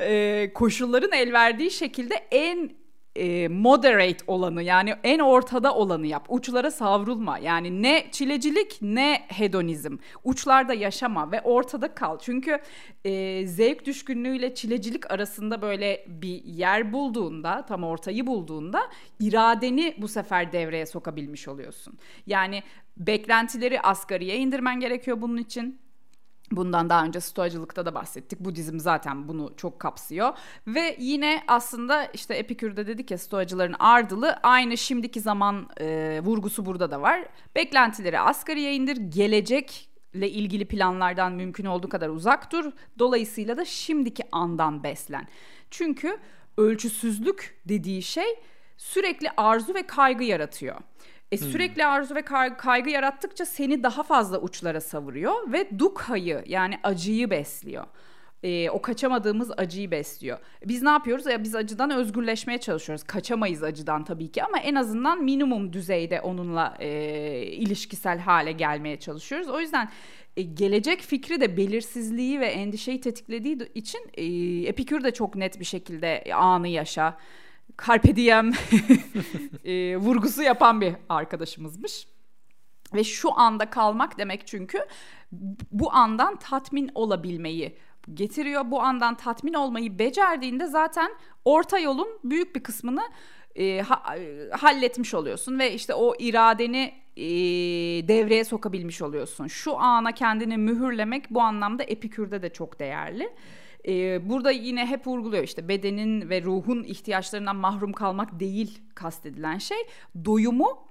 [0.00, 2.70] Ee, koşulların el verdiği şekilde en
[3.16, 6.26] e, moderate olanı yani en ortada olanı yap.
[6.28, 7.38] Uçlara savrulma.
[7.38, 9.96] Yani ne çilecilik ne hedonizm.
[10.24, 12.18] Uçlarda yaşama ve ortada kal.
[12.18, 12.58] Çünkü
[13.04, 18.82] e, zevk düşkünlüğüyle çilecilik arasında böyle bir yer bulduğunda, tam ortayı bulduğunda
[19.20, 21.98] iradeni bu sefer devreye sokabilmiş oluyorsun.
[22.26, 22.62] Yani
[22.96, 25.78] beklentileri asgariye indirmen gerekiyor bunun için
[26.52, 28.40] Bundan daha önce stoacılıkta da bahsettik.
[28.40, 30.32] Budizm zaten bunu çok kapsıyor.
[30.66, 36.90] Ve yine aslında işte Epikür'de dedik ya stoacıların ardılı aynı şimdiki zaman e, vurgusu burada
[36.90, 37.24] da var.
[37.56, 42.72] Beklentileri asgariye indir, gelecekle ilgili planlardan mümkün olduğu kadar uzak dur.
[42.98, 45.28] Dolayısıyla da şimdiki andan beslen.
[45.70, 46.18] Çünkü
[46.56, 48.38] ölçüsüzlük dediği şey
[48.76, 50.76] sürekli arzu ve kaygı yaratıyor.
[51.32, 51.48] E, hmm.
[51.48, 52.22] sürekli arzu ve
[52.56, 57.84] kaygı yarattıkça seni daha fazla uçlara savuruyor ve dukhayı yani acıyı besliyor.
[58.42, 60.38] e, o kaçamadığımız acıyı besliyor.
[60.66, 61.26] Biz ne yapıyoruz?
[61.26, 63.02] Ya biz acıdan özgürleşmeye çalışıyoruz.
[63.04, 66.88] Kaçamayız acıdan tabii ki ama en azından minimum düzeyde onunla e,
[67.42, 69.48] ilişkisel hale gelmeye çalışıyoruz.
[69.48, 69.90] O yüzden
[70.36, 74.24] e, gelecek fikri de belirsizliği ve endişeyi tetiklediği için e,
[74.68, 77.18] Epikür de çok net bir şekilde anı yaşa,
[77.86, 78.52] carpe diem
[79.64, 82.08] e, vurgusu yapan bir arkadaşımızmış.
[82.94, 84.78] Ve şu anda kalmak demek çünkü
[85.72, 87.78] bu andan tatmin olabilmeyi
[88.14, 88.70] getiriyor.
[88.70, 91.10] Bu andan tatmin olmayı becerdiğinde zaten
[91.44, 93.02] orta yolun büyük bir kısmını
[93.54, 97.28] e, ha, e, halletmiş oluyorsun ve işte o iradeni e,
[98.08, 99.46] devreye sokabilmiş oluyorsun.
[99.46, 103.30] Şu ana kendini mühürlemek bu anlamda Epikür'de de çok değerli.
[103.88, 109.78] E, burada yine hep vurguluyor işte bedenin ve ruhun ihtiyaçlarından mahrum kalmak değil kastedilen şey.
[110.24, 110.88] Doyumu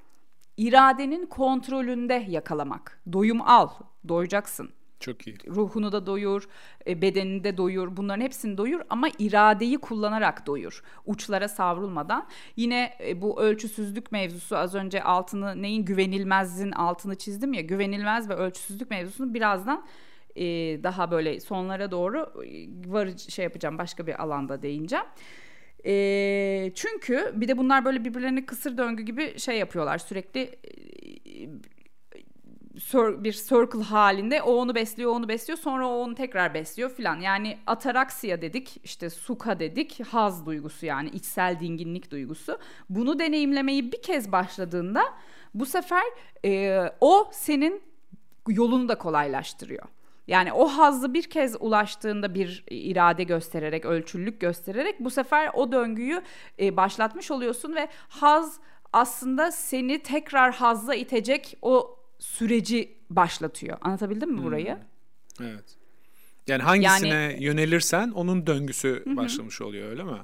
[0.57, 3.01] iradenin kontrolünde yakalamak.
[3.13, 3.69] Doyum al,
[4.07, 4.69] doyacaksın.
[4.99, 5.37] Çok iyi.
[5.47, 6.47] Ruhunu da doyur,
[6.87, 7.97] e, bedenini de doyur.
[7.97, 10.83] Bunların hepsini doyur ama iradeyi kullanarak doyur.
[11.05, 12.27] Uçlara savrulmadan.
[12.55, 17.61] Yine e, bu ölçüsüzlük mevzusu az önce altını neyin güvenilmezin altını çizdim ya.
[17.61, 19.85] Güvenilmez ve ölçüsüzlük mevzusunu birazdan
[20.37, 22.33] e, daha böyle sonlara doğru
[22.85, 25.05] var şey yapacağım başka bir alanda değineceğim.
[25.85, 30.59] E, çünkü bir de bunlar böyle birbirlerini kısır döngü gibi şey yapıyorlar sürekli
[33.23, 37.19] bir circle halinde o onu besliyor onu besliyor sonra o onu tekrar besliyor filan.
[37.19, 42.59] Yani ataraksiya dedik işte suka dedik haz duygusu yani içsel dinginlik duygusu.
[42.89, 45.03] Bunu deneyimlemeyi bir kez başladığında
[45.53, 46.03] bu sefer
[46.45, 47.81] e, o senin
[48.47, 49.85] yolunu da kolaylaştırıyor.
[50.27, 56.21] Yani o hazzı bir kez ulaştığında bir irade göstererek, ölçüllük göstererek bu sefer o döngüyü
[56.59, 58.59] e, başlatmış oluyorsun ve haz
[58.93, 63.77] aslında seni tekrar hazza itecek o süreci başlatıyor.
[63.81, 64.77] Anlatabildim mi burayı?
[65.37, 65.45] Hmm.
[65.47, 65.65] Evet.
[66.47, 69.17] Yani hangisine yani, yönelirsen onun döngüsü hı.
[69.17, 70.17] başlamış oluyor öyle mi?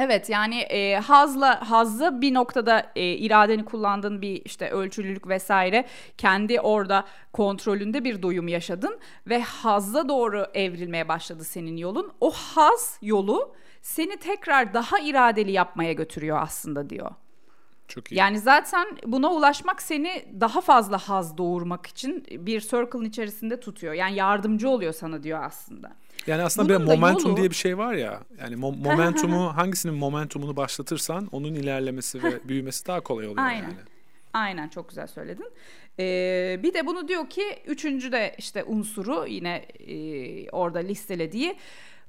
[0.00, 5.86] Evet yani e, hazla hazzı bir noktada e, iradeni kullandığın bir işte ölçülülük vesaire
[6.18, 12.12] kendi orada kontrolünde bir doyum yaşadın ve hazza doğru evrilmeye başladı senin yolun.
[12.20, 17.10] O haz yolu seni tekrar daha iradeli yapmaya götürüyor aslında diyor.
[17.88, 18.14] Çok iyi.
[18.14, 23.94] Yani zaten buna ulaşmak seni daha fazla haz doğurmak için bir circle'ın içerisinde tutuyor.
[23.94, 25.92] Yani yardımcı oluyor sana diyor aslında.
[26.28, 27.36] Yani aslında Bunun bir momentum yolu...
[27.36, 28.20] diye bir şey var ya.
[28.40, 33.62] Yani mo- momentumu hangisinin momentumunu başlatırsan onun ilerlemesi ve büyümesi daha kolay oluyor Aynen.
[33.62, 33.74] yani.
[34.32, 35.46] Aynen çok güzel söyledin.
[35.98, 41.56] Ee, bir de bunu diyor ki üçüncü de işte unsuru yine e, orada listelediği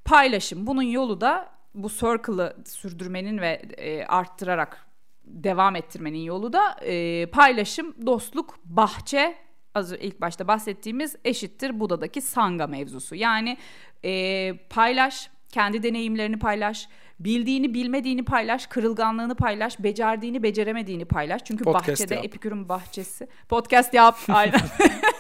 [0.06, 0.68] paylaşım.
[0.68, 4.86] Bunun yolu da bu circle'ı sürdürmenin ve e, arttırarak
[5.26, 9.36] devam ettirmenin yolu da e, paylaşım, dostluk, bahçe
[9.76, 13.16] az ilk başta bahsettiğimiz eşittir Buda'daki sanga mevzusu.
[13.16, 13.58] Yani
[14.06, 16.88] e, paylaş, kendi deneyimlerini paylaş,
[17.20, 21.42] bildiğini bilmediğini paylaş, kırılganlığını paylaş, becerdiğini beceremediğini paylaş.
[21.46, 22.26] Çünkü Podcast bahçede yap.
[22.26, 23.28] Epikür'ün bahçesi.
[23.50, 24.62] Podcast yap aynen.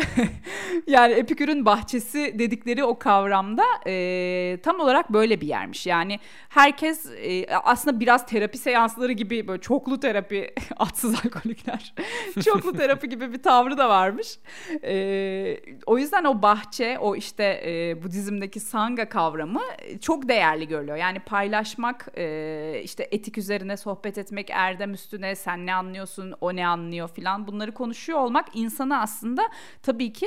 [0.86, 5.86] yani Epikür'ün bahçesi dedikleri o kavramda e, tam olarak böyle bir yermiş.
[5.86, 11.94] Yani herkes e, aslında biraz terapi seansları gibi böyle çoklu terapi atsız alkolikler
[12.44, 14.38] çoklu terapi gibi bir tavrı da varmış.
[14.84, 19.62] E, o yüzden o bahçe o işte e, Budizm'deki sanga kavramı
[20.00, 20.96] çok değerli görülüyor.
[20.96, 26.66] Yani paylaşmak e, işte etik üzerine sohbet etmek erdem üstüne sen ne anlıyorsun o ne
[26.66, 29.42] anlıyor filan bunları konuşuyor olmak insanı aslında
[29.82, 30.26] tabii ki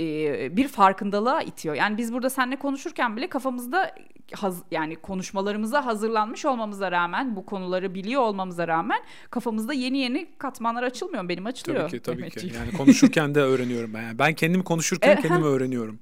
[0.00, 1.74] e, bir farkındalığa itiyor.
[1.74, 3.94] Yani biz burada seninle konuşurken bile kafamızda
[4.32, 8.98] haz, yani konuşmalarımıza hazırlanmış olmamıza rağmen bu konuları biliyor olmamıza rağmen
[9.30, 11.28] kafamızda yeni yeni katmanlar açılmıyor?
[11.28, 11.80] Benim açılıyor.
[11.80, 12.54] Tabii ki tabii Mehmetciğim.
[12.54, 12.60] ki.
[12.60, 14.02] Yani konuşurken de öğreniyorum ben.
[14.02, 15.98] Yani ben kendimi konuşurken e, kendimi öğreniyorum.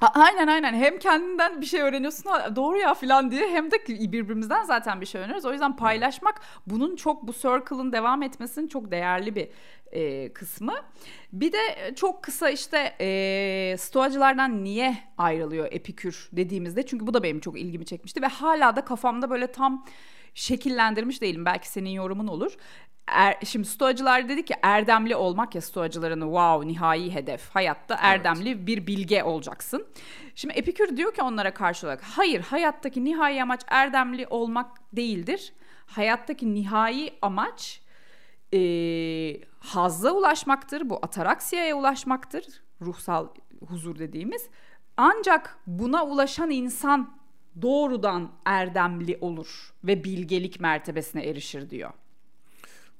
[0.00, 2.24] Aynen aynen hem kendinden bir şey öğreniyorsun
[2.56, 5.44] doğru ya falan diye hem de birbirimizden zaten bir şey öğreniyoruz.
[5.44, 9.48] O yüzden paylaşmak bunun çok bu circle'ın devam etmesinin çok değerli bir
[9.92, 10.74] e, kısmı.
[11.32, 11.58] Bir de
[11.96, 17.86] çok kısa işte e, stoacılardan niye ayrılıyor Epikür dediğimizde çünkü bu da benim çok ilgimi
[17.86, 19.84] çekmişti ve hala da kafamda böyle tam
[20.36, 21.44] şekillendirmiş değilim.
[21.44, 22.52] Belki senin yorumun olur.
[23.06, 28.66] Er, şimdi stoacılar dedi ki erdemli olmak ya stoacıların wow nihai hedef hayatta erdemli evet.
[28.66, 29.86] bir bilge olacaksın.
[30.34, 35.52] Şimdi Epikür diyor ki onlara karşı olarak hayır hayattaki nihai amaç erdemli olmak değildir.
[35.86, 37.80] Hayattaki nihai amaç
[38.54, 38.60] e,
[39.58, 40.90] hazza ulaşmaktır.
[40.90, 42.44] Bu ataraksiyaya ulaşmaktır.
[42.82, 43.28] Ruhsal
[43.68, 44.48] huzur dediğimiz.
[44.96, 47.16] Ancak buna ulaşan insan
[47.62, 51.90] doğrudan erdemli olur ve bilgelik mertebesine erişir diyor.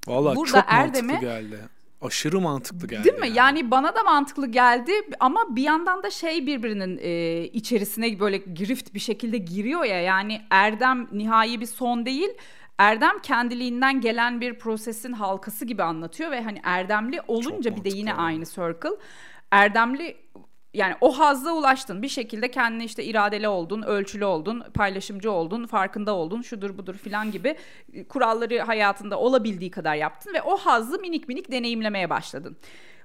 [0.07, 1.59] Valla çok Erdem'i, mantıklı geldi.
[2.03, 3.05] aşırı mantıklı geldi.
[3.05, 3.27] Değil mi?
[3.27, 3.37] Yani.
[3.37, 8.95] yani bana da mantıklı geldi ama bir yandan da şey birbirinin e, içerisine böyle grift
[8.95, 10.01] bir şekilde giriyor ya.
[10.01, 12.31] Yani Erdem nihai bir son değil.
[12.79, 18.15] Erdem kendiliğinden gelen bir prosesin halkası gibi anlatıyor ve hani erdemli olunca bir de yine
[18.15, 18.97] aynı circle.
[19.51, 20.17] Erdemli
[20.77, 26.15] yani o hazza ulaştın bir şekilde kendine işte iradeli oldun, ölçülü oldun, paylaşımcı oldun, farkında
[26.15, 27.57] oldun, şudur budur filan gibi
[27.93, 32.57] e, kuralları hayatında olabildiği kadar yaptın ve o hazzı minik minik deneyimlemeye başladın.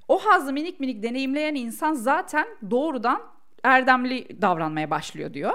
[0.07, 3.21] O hazzı minik minik deneyimleyen insan zaten doğrudan
[3.63, 5.53] erdemli davranmaya başlıyor diyor.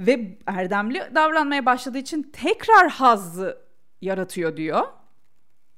[0.00, 3.58] Ve erdemli davranmaya başladığı için tekrar hazzı
[4.00, 4.84] yaratıyor diyor.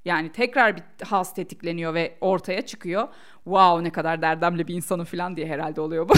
[0.05, 3.09] Yani tekrar bir haz tetikleniyor ve ortaya çıkıyor.
[3.45, 6.15] Wow ne kadar derdemli bir insanım falan diye herhalde oluyor bu.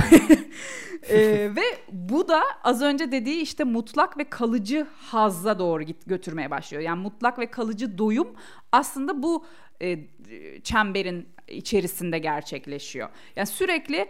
[1.09, 6.51] ee, ve bu da az önce dediği işte mutlak ve kalıcı hazza doğru git götürmeye
[6.51, 6.83] başlıyor.
[6.83, 8.29] Yani mutlak ve kalıcı doyum
[8.73, 9.45] aslında bu
[9.83, 9.99] e,
[10.63, 13.09] çemberin içerisinde gerçekleşiyor.
[13.37, 14.09] Yani sürekli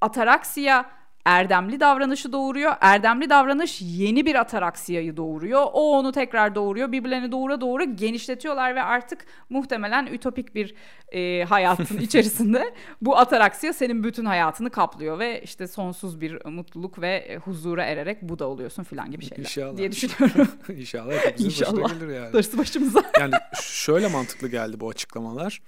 [0.00, 2.72] ataraksiya erdemli davranışı doğuruyor.
[2.80, 5.62] Erdemli davranış yeni bir ataraksiyayı doğuruyor.
[5.72, 6.92] O onu tekrar doğuruyor.
[6.92, 10.74] Birbirlerini doğura doğura genişletiyorlar ve artık muhtemelen ütopik bir
[11.12, 17.38] e, hayatın içerisinde bu ataraksiya senin bütün hayatını kaplıyor ve işte sonsuz bir mutluluk ve
[17.44, 19.76] huzura ererek bu da oluyorsun filan gibi şeyler İnşallah.
[19.76, 20.48] diye düşünüyorum.
[20.76, 21.82] İnşallah hepimizin İnşallah.
[21.82, 22.32] başına gelir yani.
[22.32, 23.02] Darısı başımıza.
[23.20, 25.60] yani şöyle mantıklı geldi bu açıklamalar.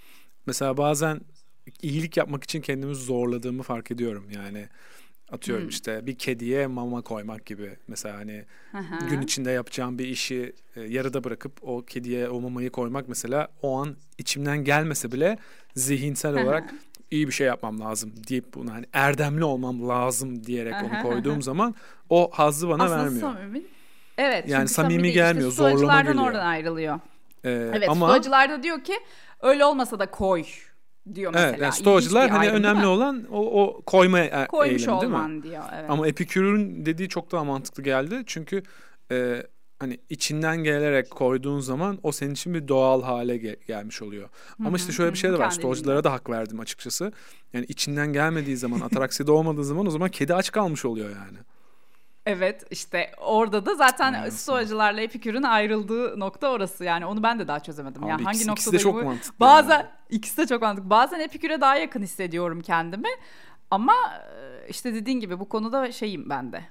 [0.47, 1.21] Mesela bazen
[1.83, 4.27] iyilik yapmak için kendimi zorladığımı fark ediyorum.
[4.35, 4.69] Yani
[5.33, 5.69] Atıyorum hmm.
[5.69, 7.77] işte bir kediye mama koymak gibi.
[7.89, 8.99] Mesela hani Aha.
[9.11, 13.79] gün içinde yapacağım bir işi e, yarıda bırakıp o kediye o mamayı koymak mesela o
[13.79, 15.39] an içimden gelmese bile
[15.77, 16.75] zihinsel olarak
[17.11, 21.75] iyi bir şey yapmam lazım deyip bunu hani erdemli olmam lazım diyerek onu koyduğum zaman
[22.11, 23.33] o hazzı bana Aslında vermiyor.
[23.35, 23.63] Samimi.
[24.19, 24.49] Evet.
[24.49, 26.27] Yani samimi, samimi gelmiyor, işte, zorlama geliyor.
[26.27, 27.01] oradan ayrılıyor.
[27.45, 28.95] Ee, evet, ama da diyor ki
[29.41, 30.45] öyle olmasa da koy
[31.15, 31.51] diyor mesela.
[31.51, 35.43] Evet, yani stoacılar hani önemli olan o, o koyma e- Koymuş eylemi değil mi?
[35.43, 35.63] diyor.
[35.75, 35.91] Evet.
[35.91, 38.23] Ama Epikür'ün dediği çok daha mantıklı geldi.
[38.27, 38.63] Çünkü
[39.13, 39.43] e,
[39.79, 44.23] hani içinden gelerek koyduğun zaman o senin için bir doğal hale gel- gelmiş oluyor.
[44.23, 45.51] Hı-hı, Ama işte şöyle bir şey de var.
[45.51, 47.13] Stoacılara da hak verdim açıkçası.
[47.53, 51.39] Yani içinden gelmediği zaman, atarakside olmadığı zaman o zaman kedi aç kalmış oluyor yani.
[52.27, 54.29] Evet işte orada da zaten Aynen.
[54.29, 58.05] stoacılarla Epikür'ün ayrıldığı nokta orası yani onu ben de daha çözemedim.
[58.05, 59.41] Abi yani hangi ikisi, ikisi de çok mantıklı.
[59.41, 59.89] Bazen yani.
[60.11, 60.91] ikisi de çok mantıklı.
[60.91, 63.09] Bazen Epikür'e daha yakın hissediyorum kendimi.
[63.71, 63.95] Ama
[64.41, 66.65] e, işte dediğin gibi bu konuda şeyim ben de.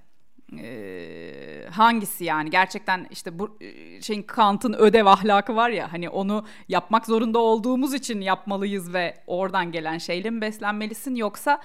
[0.60, 6.46] Ee, hangisi yani gerçekten işte bu e, şeyin Kant'ın ödev ahlakı var ya hani onu
[6.68, 11.62] yapmak zorunda olduğumuz için yapmalıyız ve oradan gelen şeyle mi beslenmelisin yoksa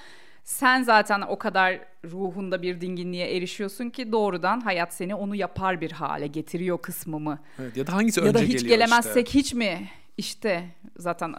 [0.47, 5.93] sen zaten o kadar ruhunda bir dinginliğe erişiyorsun ki doğrudan hayat seni onu yapar bir
[5.93, 7.39] hale getiriyor kısmı mı?
[7.59, 9.39] Evet, ya da hangisi ya önce geliyor Ya da hiç gelemezsek işte.
[9.39, 9.89] hiç mi?
[10.17, 11.35] İşte zaten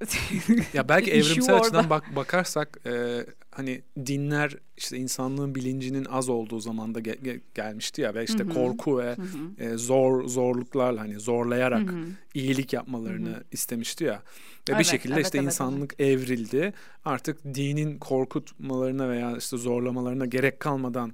[0.74, 7.00] ya belki evrimsel açıdan bak bakarsak e, hani dinler işte insanlığın bilincinin az olduğu zamanda
[7.00, 8.48] ge- ge- gelmişti ya ve işte Hı-hı.
[8.48, 9.64] korku ve Hı-hı.
[9.64, 12.04] e, zor zorluklarla hani zorlayarak Hı-hı.
[12.34, 13.44] iyilik yapmalarını Hı-hı.
[13.52, 14.14] istemişti ya.
[14.14, 16.22] Ve evet, bir şekilde evet, işte evet, insanlık evet.
[16.22, 16.72] evrildi.
[17.04, 21.12] Artık dinin korkutmalarına veya işte zorlamalarına gerek kalmadan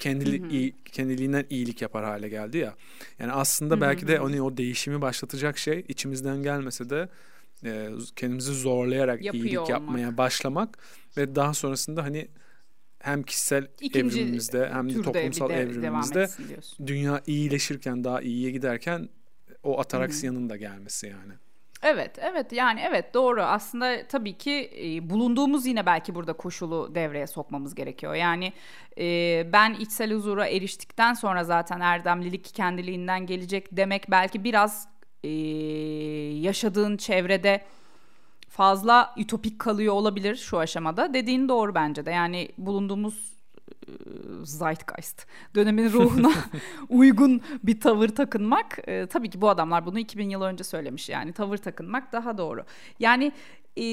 [0.00, 2.74] kendili, iyi, kendiliğinden iyilik yapar hale geldi ya.
[3.18, 3.80] Yani aslında Hı-hı.
[3.80, 7.08] belki de hani o değişimi başlatacak şey içimizden gelmese de
[7.64, 9.70] e, kendimizi zorlayarak Yapıyor iyilik olmak.
[9.70, 10.78] yapmaya başlamak
[11.16, 12.28] ve daha sonrasında hani
[12.98, 16.28] hem kişisel İkinci evrimimizde hem de toplumsal de evrimimizde
[16.86, 19.08] dünya iyileşirken daha iyiye giderken
[19.62, 21.32] o ataraksiyanın da gelmesi yani.
[21.82, 23.42] Evet, evet yani evet doğru.
[23.42, 28.14] Aslında tabii ki e, bulunduğumuz yine belki burada koşulu devreye sokmamız gerekiyor.
[28.14, 28.52] Yani
[28.98, 34.88] e, ben içsel huzura eriştikten sonra zaten erdemlilik kendiliğinden gelecek demek belki biraz
[35.24, 35.28] e,
[36.40, 37.64] yaşadığın çevrede
[38.48, 41.14] fazla ütopik kalıyor olabilir şu aşamada.
[41.14, 42.10] Dediğin doğru bence de.
[42.10, 43.39] Yani bulunduğumuz
[44.42, 46.32] zeitgeist dönemin ruhuna
[46.88, 51.32] uygun bir tavır takınmak e, tabii ki bu adamlar bunu 2000 yıl önce söylemiş yani
[51.32, 52.64] tavır takınmak daha doğru.
[52.98, 53.32] Yani
[53.76, 53.84] e,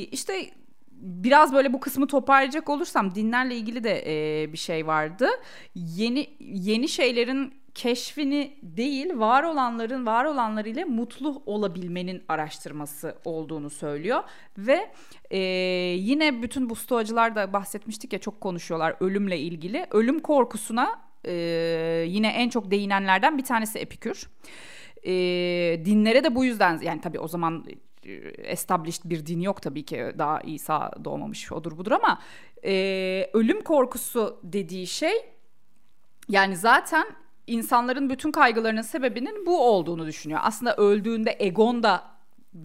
[0.00, 0.50] işte
[0.92, 5.28] biraz böyle bu kısmı toparlayacak olursam dinlerle ilgili de e, bir şey vardı.
[5.74, 14.22] Yeni yeni şeylerin keşfini değil var olanların var olanlarıyla mutlu olabilmenin araştırması olduğunu söylüyor.
[14.58, 14.90] Ve
[15.30, 15.38] e,
[15.98, 19.86] yine bütün bu stoacılar da bahsetmiştik ya çok konuşuyorlar ölümle ilgili.
[19.90, 21.32] Ölüm korkusuna e,
[22.08, 24.28] yine en çok değinenlerden bir tanesi Epikür.
[25.06, 25.12] E,
[25.84, 27.64] dinlere de bu yüzden yani tabii o zaman
[28.04, 32.20] e, established bir din yok tabii ki daha İsa doğmamış odur budur ama
[32.64, 35.12] e, ölüm korkusu dediği şey
[36.28, 37.04] yani zaten
[37.46, 40.40] insanların bütün kaygılarının sebebinin bu olduğunu düşünüyor.
[40.42, 42.14] Aslında öldüğünde egon da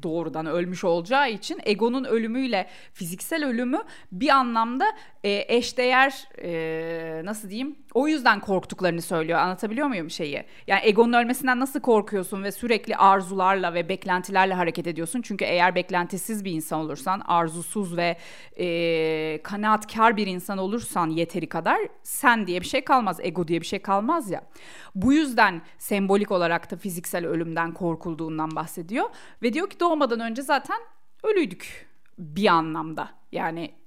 [0.04, 3.80] doğrudan ölmüş olacağı için egonun ölümüyle fiziksel ölümü
[4.12, 4.86] bir anlamda
[5.24, 9.40] e, eşdeğer e, nasıl diyeyim o yüzden korktuklarını söylüyor.
[9.40, 10.44] Anlatabiliyor muyum şeyi?
[10.68, 15.22] Yani egonun ölmesinden nasıl korkuyorsun ve sürekli arzularla ve beklentilerle hareket ediyorsun?
[15.22, 18.18] Çünkü eğer beklentisiz bir insan olursan arzusuz ve
[18.58, 23.66] e, kanaatkar bir insan olursan yeteri kadar sen diye bir şey kalmaz ego diye bir
[23.66, 24.44] şey kalmaz ya.
[24.96, 29.10] Bu yüzden sembolik olarak da fiziksel ölümden korkulduğundan bahsediyor
[29.44, 30.78] ve diyor ki doğmadan önce zaten
[31.24, 33.10] ölüydük bir anlamda.
[33.32, 33.79] Yani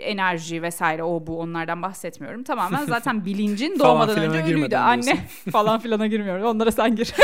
[0.00, 2.44] enerji vesaire o bu onlardan bahsetmiyorum.
[2.44, 4.76] Tamamen zaten bilincin doğmadan önce ölüydü.
[4.76, 6.44] Anne falan filana girmiyorum.
[6.44, 7.14] Onlara sen gir.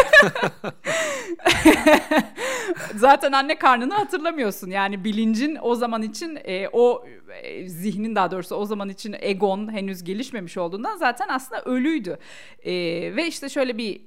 [2.94, 4.70] zaten anne karnını hatırlamıyorsun.
[4.70, 7.06] Yani bilincin o zaman için e, o
[7.42, 12.18] e, zihnin daha doğrusu o zaman için egon henüz gelişmemiş olduğundan zaten aslında ölüydü.
[12.62, 12.72] E,
[13.16, 14.00] ve işte şöyle bir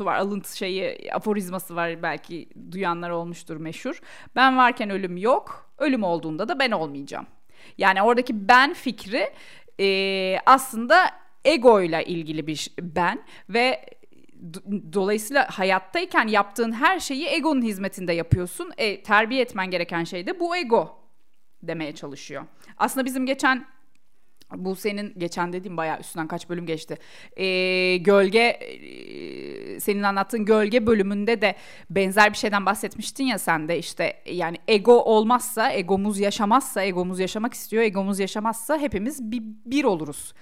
[0.00, 4.00] e, var, alıntı şeyi, aforizması var belki duyanlar olmuştur meşhur.
[4.36, 7.26] Ben varken ölüm yok, ölüm olduğunda da ben olmayacağım.
[7.78, 9.30] Yani oradaki ben fikri
[9.80, 11.10] e, aslında
[11.44, 13.84] ego ile ilgili bir ben ve
[14.92, 18.72] dolayısıyla hayattayken yaptığın her şeyi egonun hizmetinde yapıyorsun.
[18.78, 20.98] E, terbiye etmen gereken şey de bu ego
[21.62, 22.44] demeye çalışıyor.
[22.76, 23.66] Aslında bizim geçen
[24.56, 26.96] bu senin geçen dediğim bayağı üstünden kaç bölüm geçti.
[27.36, 31.54] Ee, gölge e, senin anlattığın gölge bölümünde de
[31.90, 37.54] benzer bir şeyden bahsetmiştin ya sen de işte yani ego olmazsa egomuz yaşamazsa egomuz yaşamak
[37.54, 40.34] istiyor egomuz yaşamazsa hepimiz bir, bir oluruz.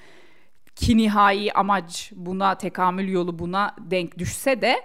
[0.79, 4.85] Ki nihai amaç buna tekamül yolu buna denk düşse de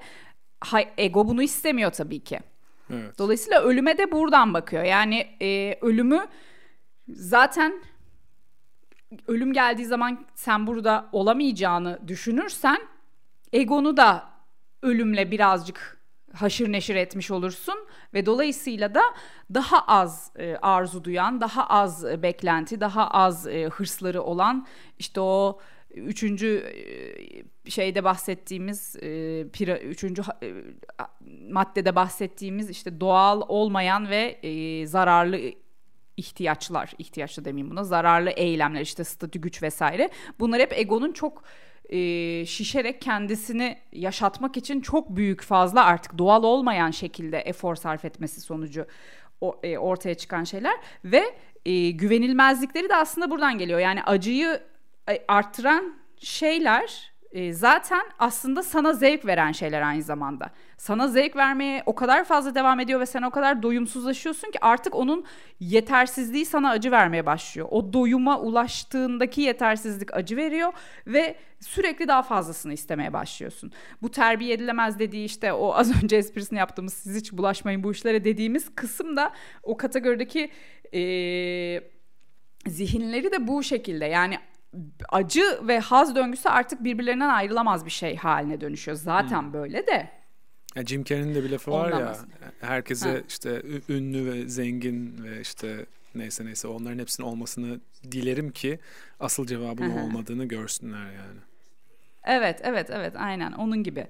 [0.98, 2.40] ego bunu istemiyor tabii ki.
[2.94, 3.20] Evet.
[3.20, 4.84] Dolayısıyla ölüme de buradan bakıyor.
[4.84, 6.28] Yani e, ölümü
[7.08, 7.74] zaten
[9.28, 12.78] ölüm geldiği zaman sen burada olamayacağını düşünürsen
[13.54, 14.24] egonu da
[14.82, 15.98] ölümle birazcık
[16.34, 17.76] haşır neşir etmiş olursun
[18.14, 19.02] ve dolayısıyla da
[19.54, 24.68] daha az e, arzu duyan, daha az e, beklenti, daha az e, hırsları olan
[25.00, 25.60] işte o
[25.94, 26.64] üçüncü
[27.66, 29.42] e, şeyde bahsettiğimiz e,
[29.84, 30.54] üçüncü e,
[31.50, 34.40] maddede bahsettiğimiz işte doğal olmayan ve
[34.88, 35.40] zararlı
[36.18, 40.10] ihtiyaçlar, ihtiyaçlı demeyeyim buna, zararlı eylemler işte statü güç vesaire.
[40.40, 41.44] Bunlar hep egonun çok
[41.90, 42.00] e,
[42.46, 48.86] şişerek kendisini yaşatmak için çok büyük fazla artık doğal olmayan şekilde efor sarf etmesi sonucu
[49.42, 50.76] o, e, ortaya çıkan şeyler
[51.06, 51.24] ve
[51.66, 53.80] e, güvenilmezlikleri de aslında buradan geliyor.
[53.80, 54.60] Yani acıyı
[55.28, 60.52] arttıran şeyler e, zaten aslında sana zevk veren şeyler aynı zamanda.
[60.78, 64.96] Sana zevk vermeye o kadar fazla devam ediyor ve sen o kadar doyumsuzlaşıyorsun ki artık
[64.96, 65.26] onun
[65.60, 67.68] yetersizliği sana acı vermeye başlıyor.
[67.72, 70.74] O doyuma ulaştığındaki yetersizlik acı veriyor
[71.08, 73.72] ve sürekli daha fazlasını istemeye başlıyorsun.
[74.02, 78.24] Bu terbiye edilemez dediği işte o az önce esprisini yaptığımız siz hiç bulaşmayın bu işlere
[78.24, 80.52] dediğimiz kısım da o kategorideki
[80.94, 81.02] e,
[82.68, 84.38] zihinleri de bu şekilde yani
[85.10, 88.98] acı ve haz döngüsü artık birbirlerinden ayrılamaz bir şey haline dönüşüyor.
[88.98, 89.54] Zaten hmm.
[89.54, 90.10] böyle de.
[90.76, 92.16] Ya Jim Carrey'nin de bir lafı var ya
[92.62, 93.18] herkese ha.
[93.28, 97.80] işte ünlü ve zengin ve işte neyse neyse onların hepsinin olmasını
[98.12, 98.80] dilerim ki
[99.20, 101.40] asıl cevabın olmadığını görsünler yani.
[102.24, 104.08] Evet evet evet aynen onun gibi.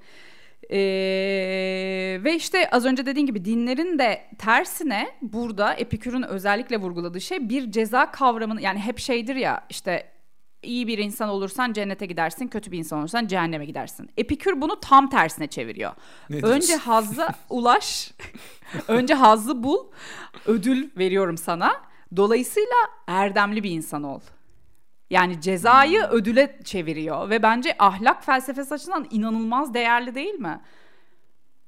[0.72, 7.50] Ee, ve işte az önce dediğin gibi dinlerin de tersine burada Epikür'ün özellikle vurguladığı şey
[7.50, 10.13] bir ceza kavramını yani hep şeydir ya işte
[10.64, 14.10] iyi bir insan olursan cennete gidersin, kötü bir insan olursan cehenneme gidersin.
[14.18, 15.92] Epikür bunu tam tersine çeviriyor.
[16.30, 18.12] Ne önce hazza ulaş,
[18.88, 19.88] önce hazzı bul,
[20.46, 21.82] ödül veriyorum sana.
[22.16, 22.76] Dolayısıyla
[23.08, 24.20] erdemli bir insan ol.
[25.10, 26.10] Yani cezayı hmm.
[26.10, 30.62] ödüle çeviriyor ve bence ahlak felsefesi açısından inanılmaz değerli değil mi?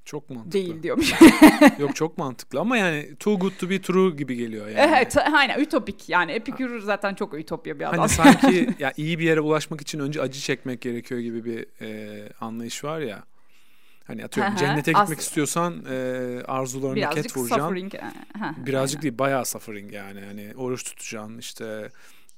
[0.05, 0.51] Çok mantıklı.
[0.51, 1.13] Değil diyormuş.
[1.79, 4.91] Yok çok mantıklı ama yani too good to be true gibi geliyor yani.
[4.93, 7.99] Evet aynen ütopik yani Epikür zaten çok ütopya bir adam.
[7.99, 12.29] Hani sanki ya iyi bir yere ulaşmak için önce acı çekmek gerekiyor gibi bir e,
[12.41, 13.23] anlayış var ya.
[14.07, 15.95] Hani atıyorum cennete gitmek As- istiyorsan e,
[16.47, 17.63] arzularını Birazcık ket vuracaksın.
[17.65, 17.93] Suffering.
[18.57, 19.03] Birazcık aynen.
[19.03, 20.21] değil bayağı suffering yani.
[20.21, 21.89] Yani oruç tutacaksın işte.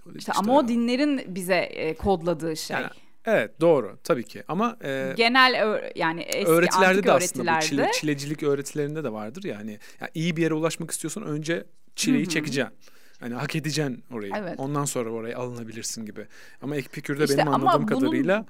[0.05, 2.77] İşte, işte ama o dinlerin bize e, kodladığı şey.
[2.77, 2.87] Yani,
[3.27, 7.91] Evet doğru tabii ki ama e, genel yani eski öğretilerde antik de aslında bu çile,
[7.93, 9.79] çilecilik öğretilerinde de vardır yani.
[10.01, 11.63] yani iyi bir yere ulaşmak istiyorsan önce
[11.95, 12.29] çileyi Hı-hı.
[12.29, 12.73] çekeceksin.
[13.19, 14.31] Hani hak edeceksin orayı.
[14.37, 14.55] Evet.
[14.57, 16.27] Ondan sonra oraya alınabilirsin gibi.
[16.61, 17.99] Ama Epikür'de işte benim anladığım bunun...
[17.99, 18.45] kadarıyla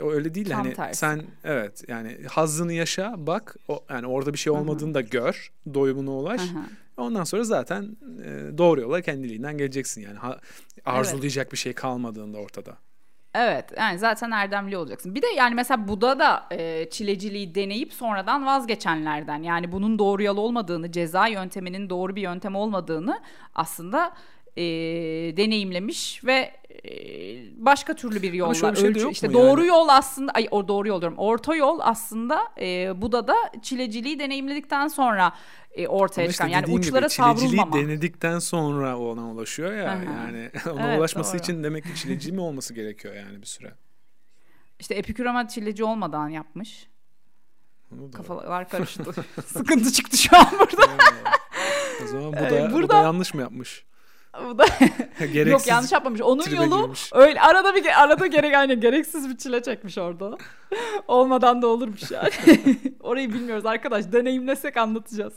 [0.00, 0.98] o öyle değil Tam hani tersi.
[0.98, 4.94] sen evet yani hazzını yaşa bak o, yani orada bir şey olmadığını Hı-hı.
[4.94, 6.40] da gör doyumuna ulaş.
[6.40, 6.64] Hı-hı.
[6.96, 10.40] Ondan sonra zaten e, doğru yola kendiliğinden geleceksin yani ha,
[10.84, 11.52] arzulayacak evet.
[11.52, 12.76] bir şey kalmadığında ortada.
[13.36, 15.14] Evet yani zaten erdemli olacaksın.
[15.14, 19.42] Bir de yani mesela Buda da e, çileciliği deneyip sonradan vazgeçenlerden.
[19.42, 23.20] Yani bunun doğru yol olmadığını, ceza yönteminin doğru bir yöntem olmadığını
[23.54, 24.12] aslında
[24.56, 24.62] e,
[25.36, 26.52] deneyimlemiş ve
[26.84, 26.90] e,
[27.64, 29.68] başka türlü bir yolla bir şey ölçü- yok işte doğru yani?
[29.68, 31.18] yol aslında ay o doğru yol diyorum.
[31.18, 35.32] Orta yol aslında e, Buda da çileciliği deneyimledikten sonra
[35.76, 37.72] e, ortaya Ama işte çıkan yani uçlara gibi savrulmama.
[37.76, 40.02] denedikten sonra ona ulaşıyor ya Aha.
[40.04, 41.42] yani ona Evet, ulaşması doğru.
[41.42, 43.74] için demek ki çileci mi olması gerekiyor yani bir süre.
[44.80, 46.88] İşte Epikür ama çileci olmadan yapmış.
[48.14, 49.04] Kafalar karıştı.
[49.46, 50.90] Sıkıntı çıktı şu an burada.
[52.04, 53.84] o zaman bu Ee, da, bu burada- da yanlış mı yapmış?
[54.48, 54.64] Bu da
[55.18, 56.20] Gereksiz Yok yanlış yapmamış.
[56.20, 57.10] Onun yolu girmiş.
[57.12, 60.36] öyle arada bir arada gerek aynen gereksiz bir çile çekmiş orada.
[61.08, 62.30] Olmadan da olurmuş yani.
[63.00, 64.12] Orayı bilmiyoruz arkadaş.
[64.12, 65.34] Deneyimlesek anlatacağız.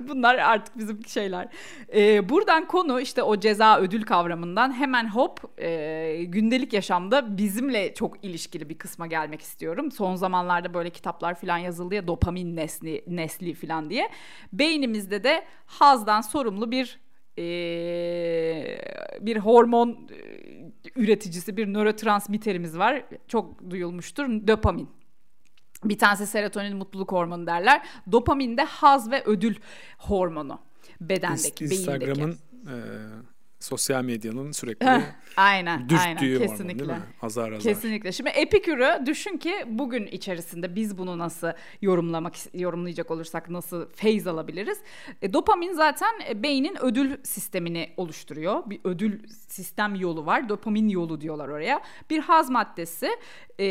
[0.00, 1.48] Bunlar artık bizim şeyler.
[1.94, 8.24] Ee, buradan konu işte o ceza ödül kavramından hemen hop e, gündelik yaşamda bizimle çok
[8.24, 9.92] ilişkili bir kısma gelmek istiyorum.
[9.92, 14.10] Son zamanlarda böyle kitaplar falan yazıldı ya dopamin nesli, nesli falan diye.
[14.52, 17.01] Beynimizde de hazdan sorumlu bir
[17.38, 17.42] e,
[19.20, 23.04] bir hormon e, üreticisi bir nörotransmitterimiz var.
[23.28, 24.24] Çok duyulmuştur.
[24.48, 24.88] Dopamin.
[25.84, 27.82] Bir tanesi serotonin mutluluk hormonu derler.
[28.12, 29.54] Dopamin de haz ve ödül
[29.98, 30.58] hormonu
[31.00, 32.10] bedendeki, İns- beyindeki.
[32.10, 32.32] Instagram'ın
[32.66, 32.76] e,
[33.62, 35.02] sosyal medyanın sürekli
[35.36, 36.78] aynen, dürttüğü aynen, hormon kesinlikle.
[36.78, 37.04] değil mi?
[37.22, 37.60] Azar azar.
[37.60, 38.12] Kesinlikle.
[38.12, 41.48] Şimdi Epikür'ü düşün ki bugün içerisinde biz bunu nasıl
[41.82, 44.78] yorumlamak yorumlayacak olursak nasıl feyz alabiliriz?
[45.22, 48.62] E, dopamin zaten e, beynin ödül sistemini oluşturuyor.
[48.70, 50.48] Bir ödül sistem yolu var.
[50.48, 51.82] Dopamin yolu diyorlar oraya.
[52.10, 53.08] Bir haz maddesi
[53.60, 53.66] e,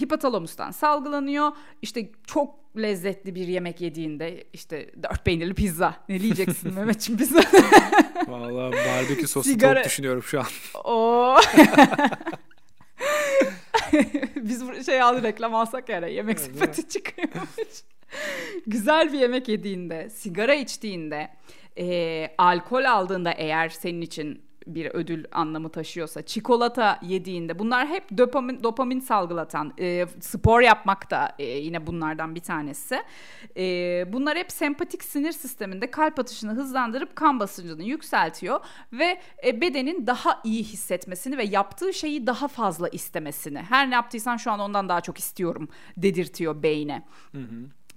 [0.00, 1.52] hipotalamustan salgılanıyor.
[1.82, 5.96] İşte çok lezzetli bir yemek yediğinde işte dört peynirli pizza.
[6.08, 7.40] Ne diyeceksin Mehmetciğim pizza?
[8.28, 10.46] Vallahi barbekü soslu Sigara- tavuk düşünüyorum şu an.
[10.84, 11.36] Oo.
[14.36, 17.82] Biz şey aldı reklam alsak yani yemek Evet, sepeti çıkıyormuş.
[18.66, 21.28] Güzel bir yemek yediğinde, sigara içtiğinde,
[21.78, 28.62] e, alkol aldığında eğer senin için bir ödül anlamı taşıyorsa, çikolata yediğinde bunlar hep dopamin,
[28.62, 33.02] dopamin salgılatan, e, spor yapmak da e, yine bunlardan bir tanesi.
[33.56, 33.62] E,
[34.12, 38.60] bunlar hep sempatik sinir sisteminde kalp atışını hızlandırıp kan basıncını yükseltiyor
[38.92, 44.36] ve e, bedenin daha iyi hissetmesini ve yaptığı şeyi daha fazla istemesini, her ne yaptıysan
[44.36, 47.02] şu an ondan daha çok istiyorum dedirtiyor beyne.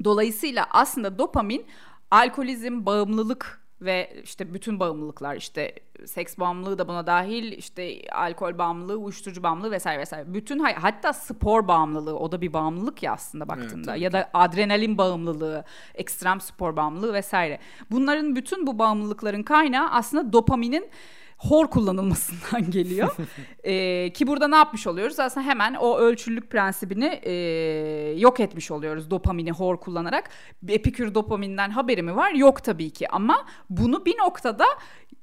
[0.04, 1.66] Dolayısıyla aslında dopamin
[2.12, 8.96] alkolizm, bağımlılık ve işte bütün bağımlılıklar işte seks bağımlılığı da buna dahil işte alkol bağımlılığı,
[8.98, 10.34] uyuşturucu bağımlılığı vesaire vesaire.
[10.34, 14.30] Bütün hay- hatta spor bağımlılığı o da bir bağımlılık ya aslında baktığında tabii ya da
[14.34, 15.64] adrenalin bağımlılığı,
[15.96, 17.60] ekstrem spor bağımlılığı vesaire.
[17.92, 20.90] Bunların bütün bu bağımlılıkların kaynağı aslında dopaminin
[21.38, 23.16] hor kullanılmasından geliyor.
[23.64, 25.20] Ee, ki burada ne yapmış oluyoruz?
[25.20, 27.34] Aslında hemen o ölçülülük prensibini e,
[28.18, 30.30] yok etmiş oluyoruz dopamini hor kullanarak.
[30.68, 32.32] Epikür dopaminden haberi mi var?
[32.32, 34.66] Yok tabii ki ama bunu bir noktada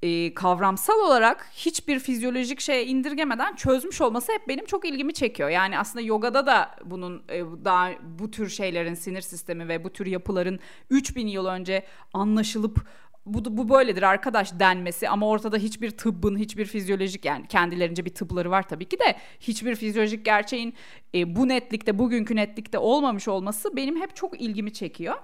[0.03, 5.49] e, kavramsal olarak hiçbir fizyolojik şeye indirgemeden çözmüş olması hep benim çok ilgimi çekiyor.
[5.49, 10.07] Yani aslında yogada da bunun e, daha bu tür şeylerin sinir sistemi ve bu tür
[10.07, 10.61] yapıların
[10.91, 12.87] 3000 yıl önce anlaşılıp
[13.27, 18.51] bu, bu böyledir arkadaş denmesi ama ortada hiçbir tıbbın hiçbir fizyolojik yani kendilerince bir tıpları
[18.51, 20.75] var tabii ki de hiçbir fizyolojik gerçeğin
[21.15, 25.15] e, bu netlikte bugünkü netlikte olmamış olması benim hep çok ilgimi çekiyor.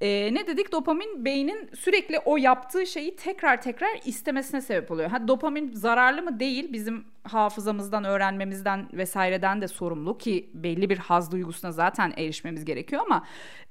[0.00, 5.10] E, ne dedik dopamin beynin sürekli o yaptığı şeyi tekrar tekrar istemesine sebep oluyor.
[5.10, 11.32] Ha dopamin zararlı mı değil bizim hafızamızdan öğrenmemizden vesaireden de sorumlu ki belli bir haz
[11.32, 13.26] duygusuna zaten erişmemiz gerekiyor ama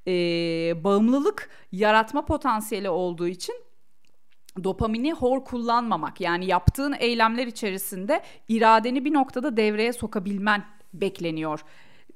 [0.07, 0.13] e,
[0.84, 3.64] bağımlılık yaratma potansiyeli olduğu için
[4.64, 11.60] dopamini hor kullanmamak yani yaptığın eylemler içerisinde iradeni bir noktada devreye sokabilmen bekleniyor.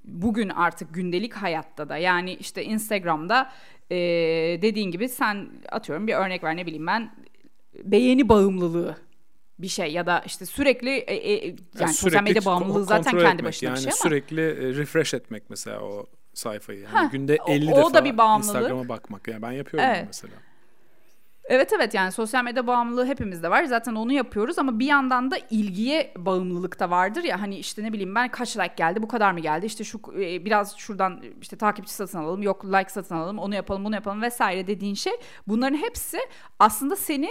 [0.03, 3.51] Bugün artık gündelik hayatta da yani işte Instagram'da
[3.91, 3.95] e,
[4.61, 7.11] dediğin gibi sen atıyorum bir örnek ver ne bileyim ben
[7.83, 8.97] beğeni bağımlılığı
[9.59, 13.25] bir şey ya da işte sürekli e, e, yani, Yani sosyal medya bağımlılığı zaten kendi
[13.25, 16.79] etmek, başına yani bir şey ama sürekli e, refresh etmek mesela o sayfayı.
[16.79, 18.55] Yani Heh, günde o- 50 o defa da bir bağımlılık.
[18.55, 19.27] Instagram'a bakmak.
[19.27, 20.03] Yani ben yapıyorum Evet.
[20.07, 20.33] mesela.
[21.49, 23.63] Evet evet yani sosyal medya bağımlılığı hepimizde var.
[23.63, 27.93] Zaten onu yapıyoruz ama bir yandan da ilgiye bağımlılık da vardır ya hani işte ne
[27.93, 31.55] bileyim ben kaç like geldi bu kadar mı geldi işte şu e, biraz şuradan işte
[31.57, 35.13] takipçi satın alalım yok like satın alalım onu yapalım bunu yapalım vesaire dediğin şey
[35.47, 36.19] bunların hepsi
[36.59, 37.29] aslında seni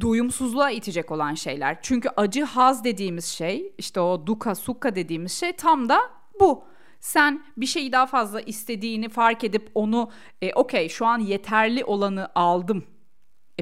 [0.00, 1.78] doyumsuzluğa itecek olan şeyler.
[1.82, 6.00] Çünkü acı haz dediğimiz şey işte o duka sukka dediğimiz şey tam da
[6.40, 6.64] bu.
[7.00, 10.10] Sen bir şeyi daha fazla istediğini fark edip onu
[10.42, 12.84] e, okey şu an yeterli olanı aldım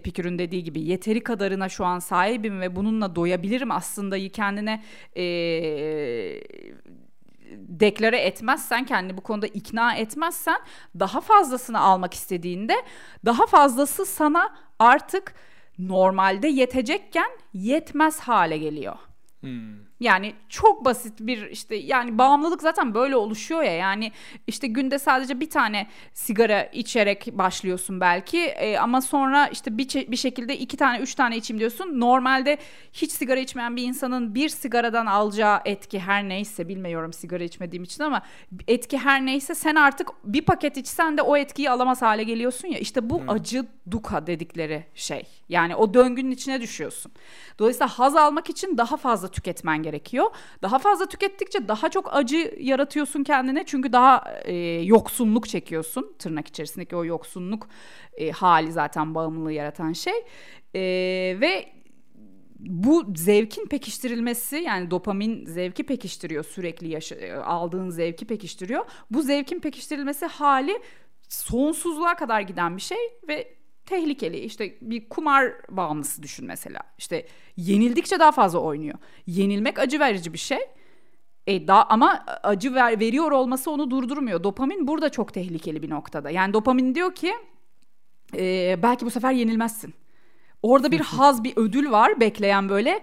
[0.01, 4.83] Epikür'ün dediği gibi yeteri kadarına şu an sahibim ve bununla doyabilirim aslında kendine
[5.17, 5.23] e,
[7.57, 10.59] deklare etmezsen kendini bu konuda ikna etmezsen
[10.99, 12.75] daha fazlasını almak istediğinde
[13.25, 15.35] daha fazlası sana artık
[15.79, 18.97] normalde yetecekken yetmez hale geliyor.
[19.41, 19.90] Hmm.
[20.01, 24.13] Yani çok basit bir işte yani bağımlılık zaten böyle oluşuyor ya yani
[24.47, 30.17] işte günde sadece bir tane sigara içerek başlıyorsun belki e, ama sonra işte bir, bir
[30.17, 32.01] şekilde iki tane üç tane içeyim diyorsun.
[32.01, 32.59] Normalde
[32.93, 38.03] hiç sigara içmeyen bir insanın bir sigaradan alacağı etki her neyse bilmiyorum sigara içmediğim için
[38.03, 38.23] ama
[38.69, 42.79] etki her neyse sen artık bir paket içsen de o etkiyi alamaz hale geliyorsun ya
[42.79, 43.31] işte bu hmm.
[43.31, 47.13] acı duka dedikleri şey yani o döngünün içine düşüyorsun.
[47.59, 50.31] Dolayısıyla haz almak için daha fazla tüketmen gerekiyor gerekiyor.
[50.63, 56.17] Daha fazla tükettikçe daha çok acı yaratıyorsun kendine çünkü daha e, yoksunluk çekiyorsun.
[56.19, 57.69] Tırnak içerisindeki o yoksunluk
[58.17, 60.15] e, hali zaten bağımlılığı yaratan şey.
[60.75, 60.81] E,
[61.41, 61.73] ve
[62.59, 68.85] bu zevkin pekiştirilmesi yani dopamin zevki pekiştiriyor sürekli yaşa- e, aldığın zevki pekiştiriyor.
[69.11, 70.73] Bu zevkin pekiştirilmesi hali
[71.29, 73.55] sonsuzluğa kadar giden bir şey ve
[73.87, 74.39] tehlikeli.
[74.39, 76.81] İşte bir kumar bağımlısı düşün mesela.
[76.99, 77.27] İşte
[77.61, 78.99] yenildikçe daha fazla oynuyor.
[79.27, 80.59] Yenilmek acı verici bir şey.
[81.47, 84.45] E daha ama acı ver, veriyor olması onu durdurmuyor.
[84.45, 86.31] Dopamin burada çok tehlikeli bir noktada.
[86.31, 87.33] Yani dopamin diyor ki
[88.37, 89.95] e, belki bu sefer yenilmezsin.
[90.63, 93.01] Orada bir haz, bir ödül var bekleyen böyle.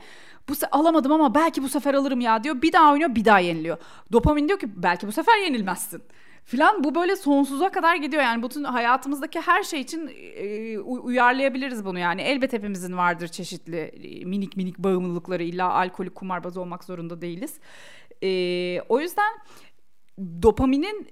[0.50, 2.62] Bu se- alamadım ama belki bu sefer alırım ya diyor.
[2.62, 3.78] Bir daha oynuyor, bir daha yeniliyor.
[4.12, 6.04] Dopamin diyor ki belki bu sefer yenilmezsin
[6.48, 8.24] filan bu böyle sonsuza kadar gidiyor.
[8.24, 12.22] Yani bütün hayatımızdaki her şey için e, uyarlayabiliriz bunu yani.
[12.22, 15.44] Elbet hepimizin vardır çeşitli e, minik minik bağımlılıkları.
[15.44, 17.60] İlla alkolik kumarbaz olmak zorunda değiliz.
[18.24, 19.32] E, o yüzden
[20.42, 21.08] dopaminin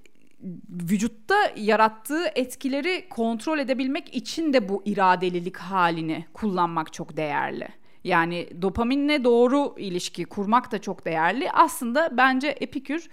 [0.68, 7.68] vücutta yarattığı etkileri kontrol edebilmek için de bu iradelilik halini kullanmak çok değerli.
[8.06, 11.50] Yani dopaminle doğru ilişki kurmak da çok değerli.
[11.50, 13.08] Aslında bence Epikür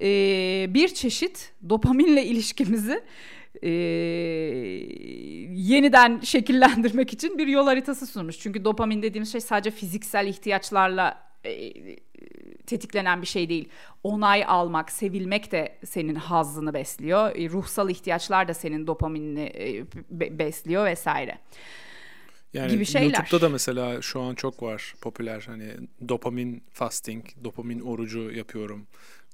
[0.00, 0.06] e,
[0.74, 3.02] bir çeşit dopaminle ilişkimizi
[3.62, 3.70] e,
[5.50, 8.38] yeniden şekillendirmek için bir yol haritası sunmuş.
[8.38, 11.72] Çünkü dopamin dediğimiz şey sadece fiziksel ihtiyaçlarla e,
[12.66, 13.68] tetiklenen bir şey değil.
[14.02, 17.36] Onay almak, sevilmek de senin hazzını besliyor.
[17.36, 21.38] E, ruhsal ihtiyaçlar da senin dopaminini e, be- besliyor vesaire.
[22.56, 23.18] Yani gibi şeyler.
[23.18, 25.72] YouTube'da da mesela şu an çok var popüler hani
[26.08, 28.86] dopamin fasting, dopamin orucu yapıyorum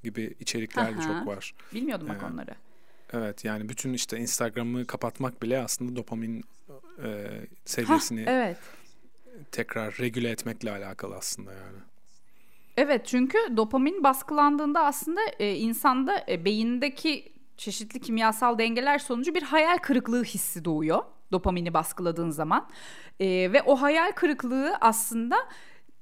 [0.03, 1.55] gibi içerikler de çok var.
[1.75, 2.55] Bilmiyordum bak ee, onları.
[3.13, 6.45] Evet yani bütün işte Instagram'ı kapatmak bile aslında dopamin
[7.05, 7.29] e,
[7.65, 8.57] seviyesini Hah, evet.
[9.53, 11.79] tekrar regüle etmekle alakalı aslında yani.
[12.77, 19.79] Evet çünkü dopamin baskılandığında aslında e, insanda e, beyindeki çeşitli kimyasal dengeler sonucu bir hayal
[19.79, 21.03] kırıklığı hissi doğuyor
[21.33, 22.69] dopamini baskıladığın zaman.
[23.21, 25.37] E, ve o hayal kırıklığı aslında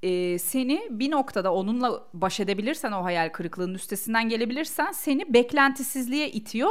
[0.03, 6.71] e, seni bir noktada onunla baş edebilirsen o hayal kırıklığının üstesinden gelebilirsen seni beklentisizliğe itiyor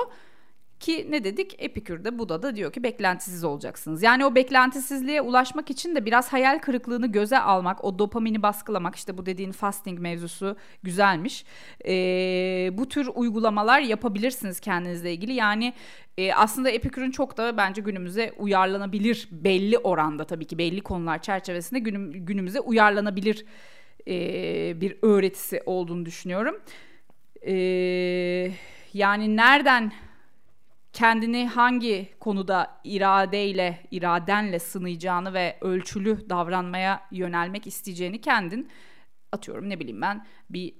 [0.80, 1.55] ki ne dedik?
[1.59, 4.03] Epikür'de Buda da diyor ki beklentisiz olacaksınız.
[4.03, 9.17] Yani o beklentisizliğe ulaşmak için de biraz hayal kırıklığını göze almak, o dopamini baskılamak işte
[9.17, 11.45] bu dediğin fasting mevzusu güzelmiş.
[11.86, 15.34] Ee, bu tür uygulamalar yapabilirsiniz kendinizle ilgili.
[15.34, 15.73] Yani
[16.17, 21.80] e, aslında Epikür'ün çok da bence günümüze uyarlanabilir belli oranda tabii ki belli konular çerçevesinde
[21.80, 23.45] günüm, günümüze uyarlanabilir
[24.07, 26.55] e, bir öğretisi olduğunu düşünüyorum.
[27.47, 27.53] E,
[28.93, 29.91] yani nereden
[31.00, 38.70] kendini hangi konuda iradeyle, iradenle sınayacağını ve ölçülü davranmaya yönelmek isteyeceğini kendin
[39.32, 40.74] atıyorum ne bileyim ben bir e,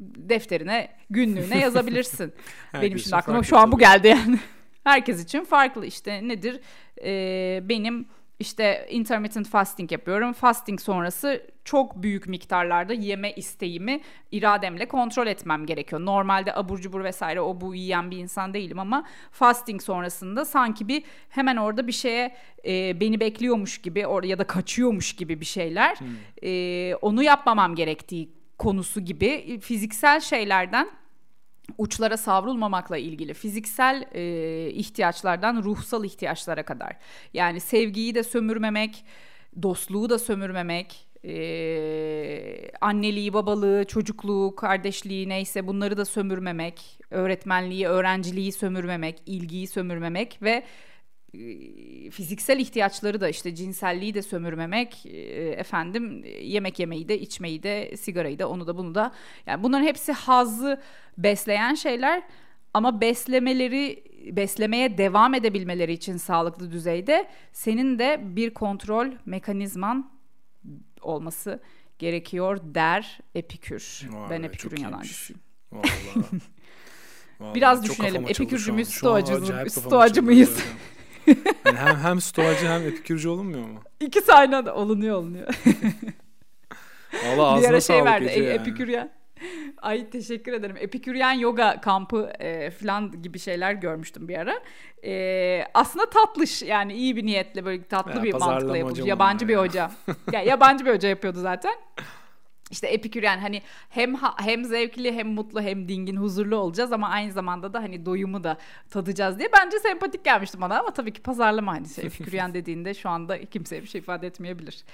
[0.00, 2.32] defterine, günlüğüne yazabilirsin.
[2.82, 4.38] Benim şimdi aklıma şu an bu geldi yani.
[4.84, 6.60] Herkes için farklı işte nedir?
[7.04, 8.08] Ee, benim
[8.40, 10.32] işte intermittent fasting yapıyorum.
[10.32, 14.00] Fasting sonrası çok büyük miktarlarda yeme isteğimi
[14.32, 16.00] irademle kontrol etmem gerekiyor.
[16.04, 21.02] Normalde abur cubur vesaire o bu yiyen bir insan değilim ama fasting sonrasında sanki bir
[21.28, 25.96] hemen orada bir şeye e, beni bekliyormuş gibi or- ya da kaçıyormuş gibi bir şeyler
[25.96, 26.08] hmm.
[26.42, 28.28] e, onu yapmamam gerektiği
[28.58, 30.90] konusu gibi fiziksel şeylerden
[31.78, 36.96] uçlara savrulmamakla ilgili fiziksel e, ihtiyaçlardan ruhsal ihtiyaçlara kadar.
[37.34, 39.04] Yani sevgiyi de sömürmemek,
[39.62, 49.22] dostluğu da sömürmemek, e, anneliği, babalığı, çocukluğu, kardeşliği neyse bunları da sömürmemek, öğretmenliği, öğrenciliği sömürmemek,
[49.26, 50.64] ilgiyi sömürmemek ve
[52.10, 55.18] fiziksel ihtiyaçları da işte cinselliği de sömürmemek, e,
[55.48, 59.12] efendim yemek yemeyi de içmeyi de sigarayı da onu da bunu da
[59.46, 60.80] yani bunların hepsi hazzı
[61.18, 62.22] besleyen şeyler
[62.74, 64.04] ama beslemeleri
[64.36, 70.10] beslemeye devam edebilmeleri için sağlıklı düzeyde senin de bir kontrol mekanizman
[71.02, 71.60] olması
[71.98, 74.08] gerekiyor der Epikür.
[74.10, 75.40] Vay ben be, Epikür'ün yalancısıyım.
[75.72, 75.86] Vallahi.
[77.40, 78.22] Vallahi Biraz çok düşünelim.
[78.22, 80.58] Epikürcü müyüz, stoacı stoacı mıyız?
[81.66, 83.80] Yani hem hem stoacı hem epikürcü olunmuyor mu?
[84.00, 85.48] İkisi aynı olunuyor olunuyor.
[87.24, 88.24] Valla bir ara ağzına şey verdi.
[88.24, 88.48] E, yani.
[88.48, 89.10] Epiküryen.
[89.82, 90.76] Ay teşekkür ederim.
[90.78, 94.60] Epiküryen yoga kampı e, falan gibi şeyler görmüştüm bir ara.
[95.04, 99.06] E, aslında tatlış yani iyi bir niyetle böyle tatlı Ya, bir mantıkla yapılmış.
[99.06, 99.60] Yabancı onlar bir ya.
[99.60, 99.90] hoca.
[100.32, 101.74] ya, yabancı bir hoca yapıyordu zaten.
[102.70, 107.32] İşte Epiküryen hani hem ha- hem zevkli hem mutlu hem dingin huzurlu olacağız ama aynı
[107.32, 108.56] zamanda da hani doyumu da
[108.90, 113.08] tadacağız diye bence sempatik gelmişti bana ama tabii ki pazarlama hani şey Epiküryen dediğinde şu
[113.08, 114.84] anda kimseye bir şey ifade etmeyebilir.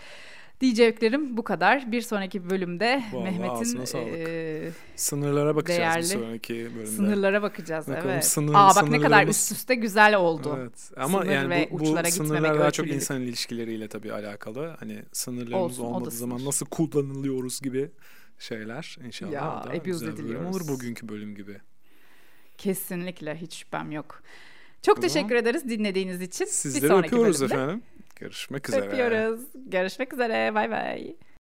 [0.63, 1.93] Diyeceklerim bu kadar.
[1.93, 6.03] Bir sonraki bölümde Vallahi Mehmet'in e, Sınırlara bakacağız Değerli.
[6.03, 6.87] bir sonraki bölümde.
[6.87, 7.89] sınırlara bakacağız.
[7.89, 8.25] Bakalım evet.
[8.25, 10.57] sınır- Aa bak ne kadar üst üste güzel oldu.
[10.61, 10.91] Evet.
[10.97, 14.77] Ama Sınır yani ve bu, bu uçlara sınırlar daha çok insan ilişkileriyle tabii alakalı.
[14.81, 16.49] Hani sınırlarımız Olsun, olmadığı zaman sınır.
[16.49, 17.91] nasıl kullanılıyoruz gibi
[18.39, 19.33] şeyler inşallah.
[19.33, 20.57] Ya, abuse bir ediliyoruz.
[20.57, 21.57] olur bugünkü bölüm gibi.
[22.59, 24.23] Kesinlikle hiç şüphem yok.
[24.83, 25.09] Çok Tamam.
[25.09, 26.47] teşekkür ederiz dinlediğiniz için.
[26.47, 27.83] Bir Sizleri sonraki öpüyoruz bölümde efendim.
[28.17, 28.87] Görüşmek üzere.
[28.87, 29.41] Öpüyoruz.
[29.55, 30.55] Görüşmek üzere.
[30.55, 31.15] Bay bay.